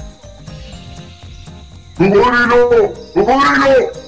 ¡Cocodrilo! 1.98 2.94
¡Cocodrilo! 3.14 4.03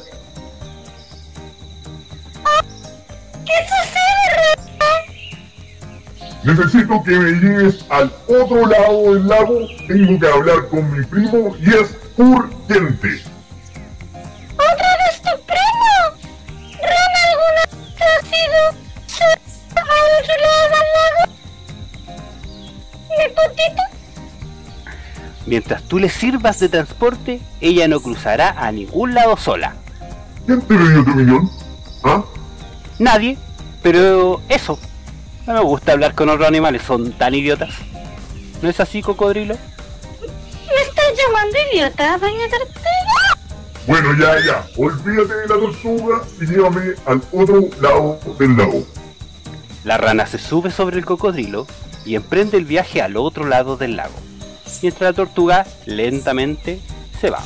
Necesito 6.46 7.02
que 7.04 7.18
me 7.18 7.32
lleves 7.32 7.84
al 7.90 8.14
otro 8.28 8.68
lado 8.68 9.16
del 9.16 9.28
lago. 9.28 9.68
Tengo 9.88 10.20
que 10.20 10.28
hablar 10.28 10.68
con 10.70 10.92
mi 10.96 11.04
primo 11.04 11.56
y 11.60 11.70
es 11.70 11.98
urgente. 12.18 13.24
¡Otra 14.54 14.92
vez 15.02 15.22
tu 15.24 15.44
primo! 15.48 15.92
¿Rana 16.84 17.20
alguna 17.32 17.64
vez 17.72 18.00
ha 18.00 18.22
sido 18.28 18.60
al 19.76 20.08
otro 20.22 20.36
lado 20.46 20.66
del 20.70 20.88
lago? 20.96 21.24
¿Mi 23.10 23.26
potito? 23.34 23.82
Mientras 25.48 25.82
tú 25.84 25.98
le 25.98 26.10
sirvas 26.10 26.60
de 26.60 26.70
transporte, 26.70 27.42
ella 27.60 27.88
no 27.88 28.00
cruzará 28.02 28.52
a 28.52 28.72
ningún 28.72 29.16
lado 29.16 29.36
sola. 29.36 29.74
¿Quién 30.46 30.62
te 30.62 30.78
dio 30.78 31.04
tu 31.04 31.12
millón? 31.16 31.50
¿Ah? 32.04 32.24
Nadie, 33.00 33.36
pero 33.82 34.42
eso. 34.48 34.78
No 35.48 35.54
me 35.54 35.60
gusta 35.60 35.92
hablar 35.92 36.16
con 36.16 36.28
otros 36.30 36.48
animales, 36.48 36.82
son 36.82 37.12
tan 37.12 37.36
idiotas. 37.36 37.70
¿No 38.64 38.70
es 38.70 38.80
así, 38.80 39.04
cocodrilo? 39.04 39.56
¿Me 40.24 40.82
estás 40.82 41.06
llamando 41.16 41.58
idiota, 41.72 42.18
doña 42.18 42.50
Tortuga? 42.50 43.46
Bueno, 43.86 44.10
ya, 44.20 44.44
ya. 44.44 44.68
Olvídate 44.76 45.36
de 45.36 45.48
la 45.48 45.56
tortuga 45.56 46.22
y 46.42 46.46
llévame 46.48 46.96
al 47.06 47.22
otro 47.32 47.62
lado 47.80 48.20
del 48.40 48.58
lago. 48.58 48.84
La 49.84 49.98
rana 49.98 50.26
se 50.26 50.40
sube 50.40 50.72
sobre 50.72 50.98
el 50.98 51.06
cocodrilo 51.06 51.68
y 52.06 52.16
emprende 52.16 52.58
el 52.58 52.66
viaje 52.66 53.04
al 53.04 53.16
otro 53.16 53.46
lado 53.46 53.78
del 53.78 53.98
lago, 53.98 54.16
mientras 54.82 55.12
la 55.12 55.14
tortuga 55.14 55.68
lentamente 55.86 56.80
se 57.22 57.30
va. 57.30 57.44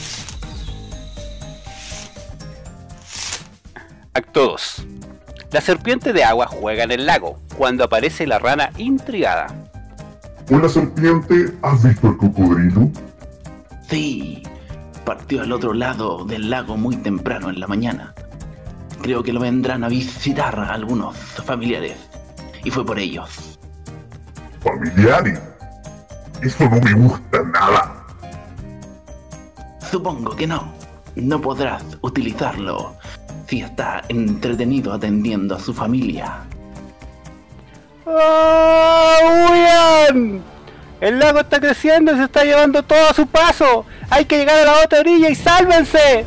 Acto 4.13 4.45
2. 4.45 4.85
La 5.51 5.59
serpiente 5.59 6.13
de 6.13 6.23
agua 6.23 6.47
juega 6.47 6.85
en 6.85 6.91
el 6.91 7.05
lago 7.05 7.37
cuando 7.59 7.83
aparece 7.83 8.25
la 8.25 8.39
rana 8.39 8.71
intrigada. 8.77 9.47
Hola 10.49 10.69
serpiente, 10.69 11.53
¿has 11.61 11.83
visto 11.83 12.07
el 12.07 12.15
cocodrilo? 12.15 12.89
Sí, 13.89 14.43
partió 15.03 15.41
al 15.41 15.51
otro 15.51 15.73
lado 15.73 16.23
del 16.23 16.49
lago 16.49 16.77
muy 16.77 16.95
temprano 16.95 17.49
en 17.49 17.59
la 17.59 17.67
mañana. 17.67 18.13
Creo 19.01 19.21
que 19.23 19.33
lo 19.33 19.41
vendrán 19.41 19.83
a 19.83 19.89
visitar 19.89 20.57
algunos 20.57 21.17
familiares. 21.17 21.97
Y 22.63 22.71
fue 22.71 22.85
por 22.85 22.97
ellos. 22.97 23.59
Familiares. 24.61 25.41
Eso 26.41 26.63
no 26.63 26.79
me 26.79 26.93
gusta 26.93 27.43
nada. 27.43 28.05
Supongo 29.91 30.33
que 30.33 30.47
no. 30.47 30.71
No 31.17 31.41
podrás 31.41 31.83
utilizarlo 31.99 32.95
si 33.49 33.59
está 33.59 34.01
entretenido 34.07 34.93
atendiendo 34.93 35.55
a 35.55 35.59
su 35.59 35.73
familia. 35.73 36.45
¡Oh, 38.11 39.49
huyan! 39.51 40.43
El 40.99 41.19
lago 41.19 41.41
está 41.41 41.59
creciendo 41.59 42.11
y 42.11 42.17
se 42.17 42.23
está 42.23 42.43
llevando 42.43 42.81
todo 42.83 43.07
a 43.07 43.13
su 43.13 43.27
paso. 43.27 43.85
Hay 44.09 44.25
que 44.25 44.37
llegar 44.37 44.57
a 44.57 44.65
la 44.65 44.83
otra 44.83 44.99
orilla 44.99 45.29
y 45.29 45.35
sálvense. 45.35 46.25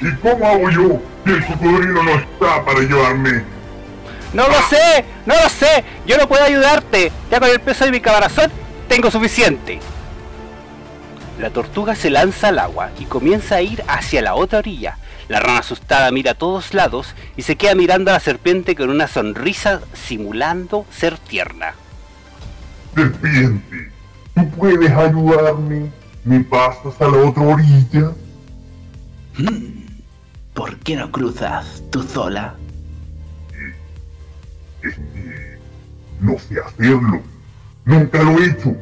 ¿Y 0.00 0.14
cómo 0.16 0.46
hago 0.46 0.70
yo 0.70 1.00
el 1.26 1.46
cocodrilo 1.46 2.02
no 2.02 2.10
está 2.10 2.64
para 2.64 2.80
llevarme? 2.80 3.42
No 4.34 4.46
lo 4.46 4.62
sé, 4.68 5.04
no 5.24 5.34
lo 5.34 5.48
sé. 5.48 5.84
Yo 6.06 6.18
no 6.18 6.28
puedo 6.28 6.44
ayudarte. 6.44 7.10
Ya 7.30 7.40
con 7.40 7.48
el 7.48 7.60
peso 7.60 7.86
de 7.86 7.90
mi 7.90 8.00
caparazón 8.00 8.52
tengo 8.88 9.10
suficiente. 9.10 9.80
La 11.40 11.50
tortuga 11.50 11.94
se 11.94 12.10
lanza 12.10 12.48
al 12.48 12.58
agua 12.58 12.90
y 12.98 13.06
comienza 13.06 13.56
a 13.56 13.62
ir 13.62 13.82
hacia 13.88 14.20
la 14.22 14.34
otra 14.34 14.58
orilla. 14.58 14.98
La 15.28 15.40
rana 15.40 15.58
asustada 15.58 16.10
mira 16.10 16.32
a 16.32 16.34
todos 16.34 16.72
lados 16.72 17.14
y 17.36 17.42
se 17.42 17.56
queda 17.56 17.74
mirando 17.74 18.10
a 18.10 18.14
la 18.14 18.20
serpiente 18.20 18.74
con 18.74 18.88
una 18.88 19.06
sonrisa 19.06 19.82
simulando 19.92 20.86
ser 20.90 21.18
tierna. 21.18 21.74
Serpiente, 22.94 23.90
¿tú 24.34 24.50
puedes 24.50 24.90
ayudarme? 24.90 25.90
¿Me 26.24 26.40
pasas 26.40 27.00
a 27.00 27.08
la 27.08 27.18
otra 27.18 27.42
orilla? 27.42 28.12
Hmm, 29.36 29.86
¿Por 30.54 30.76
qué 30.78 30.96
no 30.96 31.12
cruzas 31.12 31.82
tú 31.90 32.02
sola? 32.02 32.54
Es 34.82 34.94
que 34.94 35.58
no 36.20 36.38
sé 36.38 36.58
hacerlo. 36.58 37.20
Nunca 37.84 38.22
lo 38.22 38.38
he 38.38 38.46
hecho. 38.46 38.74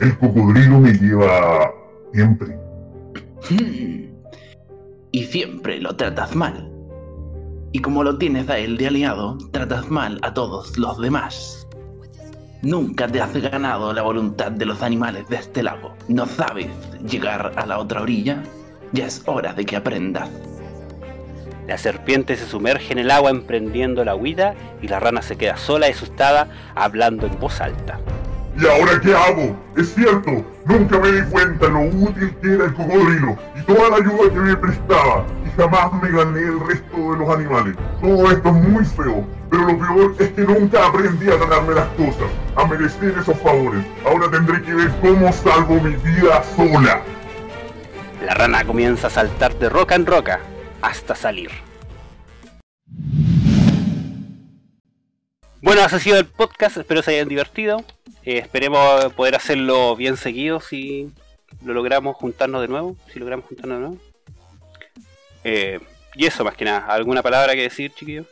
El 0.00 0.16
cocodrilo 0.18 0.80
me 0.80 0.92
lleva 0.92 1.72
siempre. 2.12 2.56
Y 5.14 5.26
siempre 5.26 5.78
lo 5.78 5.94
tratas 5.94 6.34
mal. 6.34 6.68
Y 7.70 7.78
como 7.78 8.02
lo 8.02 8.18
tienes 8.18 8.50
a 8.50 8.58
él 8.58 8.76
de 8.76 8.88
aliado, 8.88 9.38
tratas 9.52 9.88
mal 9.88 10.18
a 10.22 10.34
todos 10.34 10.76
los 10.76 11.00
demás. 11.00 11.68
Nunca 12.62 13.06
te 13.06 13.20
has 13.20 13.32
ganado 13.32 13.92
la 13.92 14.02
voluntad 14.02 14.50
de 14.50 14.66
los 14.66 14.82
animales 14.82 15.28
de 15.28 15.36
este 15.36 15.62
lago. 15.62 15.94
¿No 16.08 16.26
sabes 16.26 16.66
llegar 17.08 17.52
a 17.54 17.64
la 17.64 17.78
otra 17.78 18.02
orilla? 18.02 18.42
Ya 18.90 19.06
es 19.06 19.22
hora 19.26 19.52
de 19.52 19.64
que 19.64 19.76
aprendas. 19.76 20.28
La 21.68 21.78
serpiente 21.78 22.34
se 22.34 22.48
sumerge 22.48 22.92
en 22.92 22.98
el 22.98 23.12
agua 23.12 23.30
emprendiendo 23.30 24.04
la 24.04 24.16
huida 24.16 24.56
y 24.82 24.88
la 24.88 24.98
rana 24.98 25.22
se 25.22 25.36
queda 25.36 25.56
sola 25.56 25.86
y 25.86 25.92
asustada 25.92 26.48
hablando 26.74 27.28
en 27.28 27.38
voz 27.38 27.60
alta. 27.60 28.00
¿Y 28.56 28.66
ahora 28.66 29.00
qué 29.00 29.12
hago? 29.14 29.56
Es 29.76 29.94
cierto, 29.94 30.30
nunca 30.64 30.98
me 31.00 31.10
di 31.10 31.22
cuenta 31.28 31.68
lo 31.68 31.80
útil 31.80 32.32
que 32.40 32.54
era 32.54 32.66
el 32.66 32.74
cocodrilo 32.74 33.36
y 33.56 33.62
toda 33.62 33.90
la 33.90 33.96
ayuda 33.96 34.32
que 34.32 34.38
me 34.38 34.56
prestaba 34.56 35.26
y 35.44 35.60
jamás 35.60 35.92
me 36.00 36.10
gané 36.10 36.40
el 36.40 36.60
resto 36.60 36.96
de 36.96 37.18
los 37.18 37.28
animales. 37.30 37.76
Todo 38.00 38.30
esto 38.30 38.48
es 38.48 38.54
muy 38.54 38.84
feo, 38.84 39.26
pero 39.50 39.62
lo 39.66 39.78
peor 39.78 40.14
es 40.20 40.28
que 40.30 40.42
nunca 40.42 40.86
aprendí 40.86 41.28
a 41.30 41.36
ganarme 41.36 41.74
las 41.74 41.88
cosas, 41.88 42.30
a 42.54 42.64
merecer 42.66 43.18
esos 43.18 43.36
favores. 43.40 43.84
Ahora 44.06 44.30
tendré 44.30 44.62
que 44.62 44.74
ver 44.74 44.92
cómo 45.00 45.32
salvo 45.32 45.80
mi 45.80 45.96
vida 45.96 46.42
sola. 46.56 47.02
La 48.24 48.34
rana 48.34 48.64
comienza 48.64 49.08
a 49.08 49.10
saltar 49.10 49.58
de 49.58 49.68
roca 49.68 49.96
en 49.96 50.06
roca 50.06 50.38
hasta 50.80 51.16
salir. 51.16 51.50
Bueno, 55.60 55.80
ha 55.82 55.88
sido 55.88 56.18
el 56.18 56.26
podcast, 56.26 56.76
espero 56.76 57.02
se 57.02 57.12
hayan 57.12 57.28
divertido. 57.28 57.82
Eh, 58.24 58.38
esperemos 58.38 59.12
poder 59.14 59.34
hacerlo 59.36 59.94
bien 59.96 60.16
seguido 60.16 60.60
si 60.60 61.10
lo 61.62 61.74
logramos 61.74 62.16
juntarnos 62.16 62.62
de 62.62 62.68
nuevo. 62.68 62.96
Si 63.12 63.18
logramos 63.18 63.46
juntarnos 63.46 63.78
de 63.78 63.86
nuevo. 63.86 64.02
Eh, 65.44 65.80
y 66.14 66.26
eso 66.26 66.44
más 66.44 66.56
que 66.56 66.64
nada. 66.64 66.86
¿Alguna 66.86 67.22
palabra 67.22 67.54
que 67.54 67.62
decir, 67.62 67.92
chiquillos? 67.94 68.26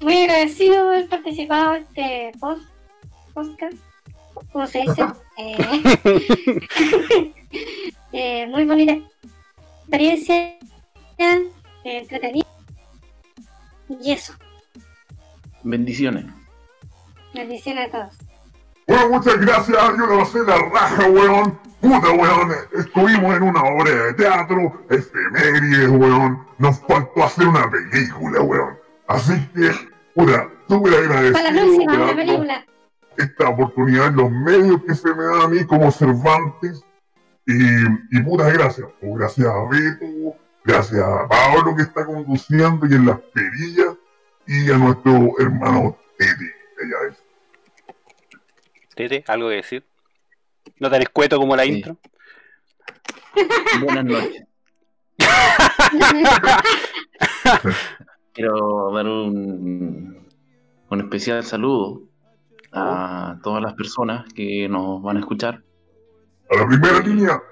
Muy 0.00 0.22
agradecido 0.22 0.84
por 0.84 0.94
haber 0.94 1.08
participado 1.08 1.76
en 1.76 1.82
este 1.82 2.32
post, 2.40 2.62
podcast. 3.32 3.76
¿Cómo 4.52 4.66
se 4.66 4.80
dice? 4.80 5.04
Eh, 5.38 5.56
eh, 8.12 8.46
muy 8.46 8.66
bonita 8.66 8.98
experiencia. 9.80 10.58
eh, 11.18 11.50
entretenida. 11.84 12.46
Y 13.88 14.12
eso. 14.12 14.34
Bendiciones. 15.62 16.26
Bendiciones 17.32 17.88
a 17.88 17.90
todos. 17.90 18.31
Bueno, 18.92 19.08
muchas 19.08 19.40
gracias, 19.40 19.78
yo 19.96 20.06
lo 20.06 20.18
pasé 20.18 20.42
la 20.44 20.58
raja, 20.58 21.08
weón. 21.08 21.58
Puta, 21.80 22.10
weón, 22.10 22.52
estuvimos 22.72 23.36
en 23.36 23.42
una 23.42 23.62
obra 23.62 23.90
de 23.90 24.14
teatro, 24.14 24.84
efemérides, 24.90 25.88
weón. 25.88 26.46
Nos 26.58 26.78
faltó 26.80 27.24
hacer 27.24 27.48
una 27.48 27.70
película, 27.70 28.42
weón. 28.42 28.78
Así 29.06 29.32
que, 29.54 29.70
puta, 30.14 30.46
súper 30.68 30.94
agradecido. 30.94 31.32
Para 31.32 31.50
la 31.50 31.62
próxima, 31.62 31.94
una 31.94 32.14
película. 32.14 32.66
Esta 33.16 33.48
oportunidad 33.48 34.08
en 34.08 34.16
los 34.16 34.30
medios 34.30 34.82
que 34.86 34.94
se 34.94 35.14
me 35.14 35.24
da 35.24 35.44
a 35.44 35.48
mí 35.48 35.64
como 35.64 35.90
Cervantes. 35.90 36.84
Y, 37.46 37.64
y 38.10 38.20
putas 38.20 38.52
gracias. 38.52 38.88
Gracias 39.00 39.46
a 39.48 39.68
Beto, 39.70 40.36
gracias 40.64 41.02
a 41.02 41.26
Pablo 41.28 41.74
que 41.76 41.82
está 41.82 42.04
conduciendo 42.04 42.86
y 42.86 42.94
en 42.94 43.06
las 43.06 43.18
perillas, 43.18 43.96
y 44.46 44.70
a 44.70 44.76
nuestro 44.76 45.32
hermano 45.38 45.96
que 46.18 46.26
ya 46.26 47.08
es. 47.10 47.21
Tete, 48.94 49.24
¿algo 49.26 49.48
que 49.48 49.56
decir? 49.56 49.86
No 50.78 50.90
tan 50.90 51.02
escueto 51.02 51.38
como 51.38 51.56
la 51.56 51.64
Sí. 51.64 51.70
intro. 51.72 51.96
Buenas 53.82 54.04
noches. 54.04 54.44
Quiero 58.32 58.90
dar 58.92 59.06
un, 59.06 60.26
un 60.90 61.00
especial 61.00 61.42
saludo 61.44 62.02
a 62.72 63.38
todas 63.42 63.62
las 63.62 63.74
personas 63.74 64.24
que 64.34 64.68
nos 64.68 65.02
van 65.02 65.16
a 65.18 65.20
escuchar. 65.20 65.62
A 66.50 66.56
la 66.56 66.66
primera 66.66 67.00
línea. 67.00 67.42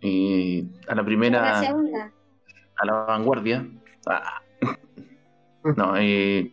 Y 0.00 0.62
a 0.88 0.90
la 0.90 0.94
La 0.96 1.04
primera, 1.04 1.60
segunda. 1.60 2.12
a 2.76 2.86
la 2.86 2.92
vanguardia. 3.04 3.66
Ah. 4.06 4.40
No, 5.76 5.96
eh. 5.96 6.52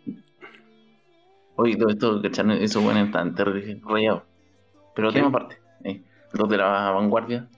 Oye, 1.62 1.76
todo 1.76 1.89
esto, 1.89 2.22
¿cachan? 2.22 2.51
Eso 2.51 2.80
bueno, 2.80 3.01
están 3.01 3.36
rayados. 3.36 4.24
Pero 4.95 5.12
tema 5.12 5.28
aparte. 5.28 5.57
eh. 5.84 6.01
Los 6.32 6.47
de 6.47 6.55
la 6.57 6.91
vanguardia, 6.91 7.49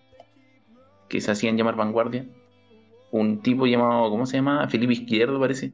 que 1.08 1.22
se 1.22 1.30
hacían 1.30 1.56
llamar 1.56 1.76
vanguardia. 1.76 2.26
Un 3.12 3.44
tipo 3.44 3.68
llamado, 3.68 4.10
¿cómo 4.10 4.26
se 4.26 4.38
llama? 4.38 4.68
Felipe 4.70 4.94
Izquierdo, 4.94 5.40
parece. 5.40 5.74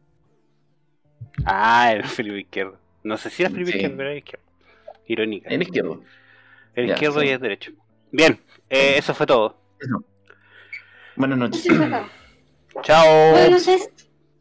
Ah, 1.46 1.94
el 1.94 2.04
Felipe 2.04 2.40
Izquierdo. 2.42 2.78
No 3.04 3.16
sé 3.16 3.30
si 3.30 3.44
era 3.44 3.50
Felipe 3.50 3.72
Sí. 3.72 3.78
Izquierdo, 3.78 3.96
pero 3.98 4.10
era 4.10 4.18
izquierdo. 4.18 4.46
Irónica. 5.06 5.50
El 5.50 5.62
izquierdo. 5.62 6.02
El 6.76 6.88
Ya, 6.88 6.94
izquierdo 6.96 7.22
sí. 7.22 7.28
y 7.28 7.30
el 7.30 7.40
derecho. 7.40 7.72
Bien, 8.12 8.42
eh, 8.70 8.96
eso 8.98 9.14
fue 9.14 9.26
todo. 9.26 9.56
Eso. 9.80 10.04
Buenas 11.16 11.38
noches. 11.38 11.66
Chao. 12.82 13.32
Buenas 13.32 13.52
noches. 13.66 13.90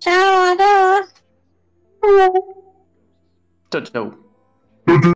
Chao 0.01 0.45
a 0.45 0.57
todos. 0.57 1.15
Tchau, 3.71 3.81
tchau. 3.83 4.13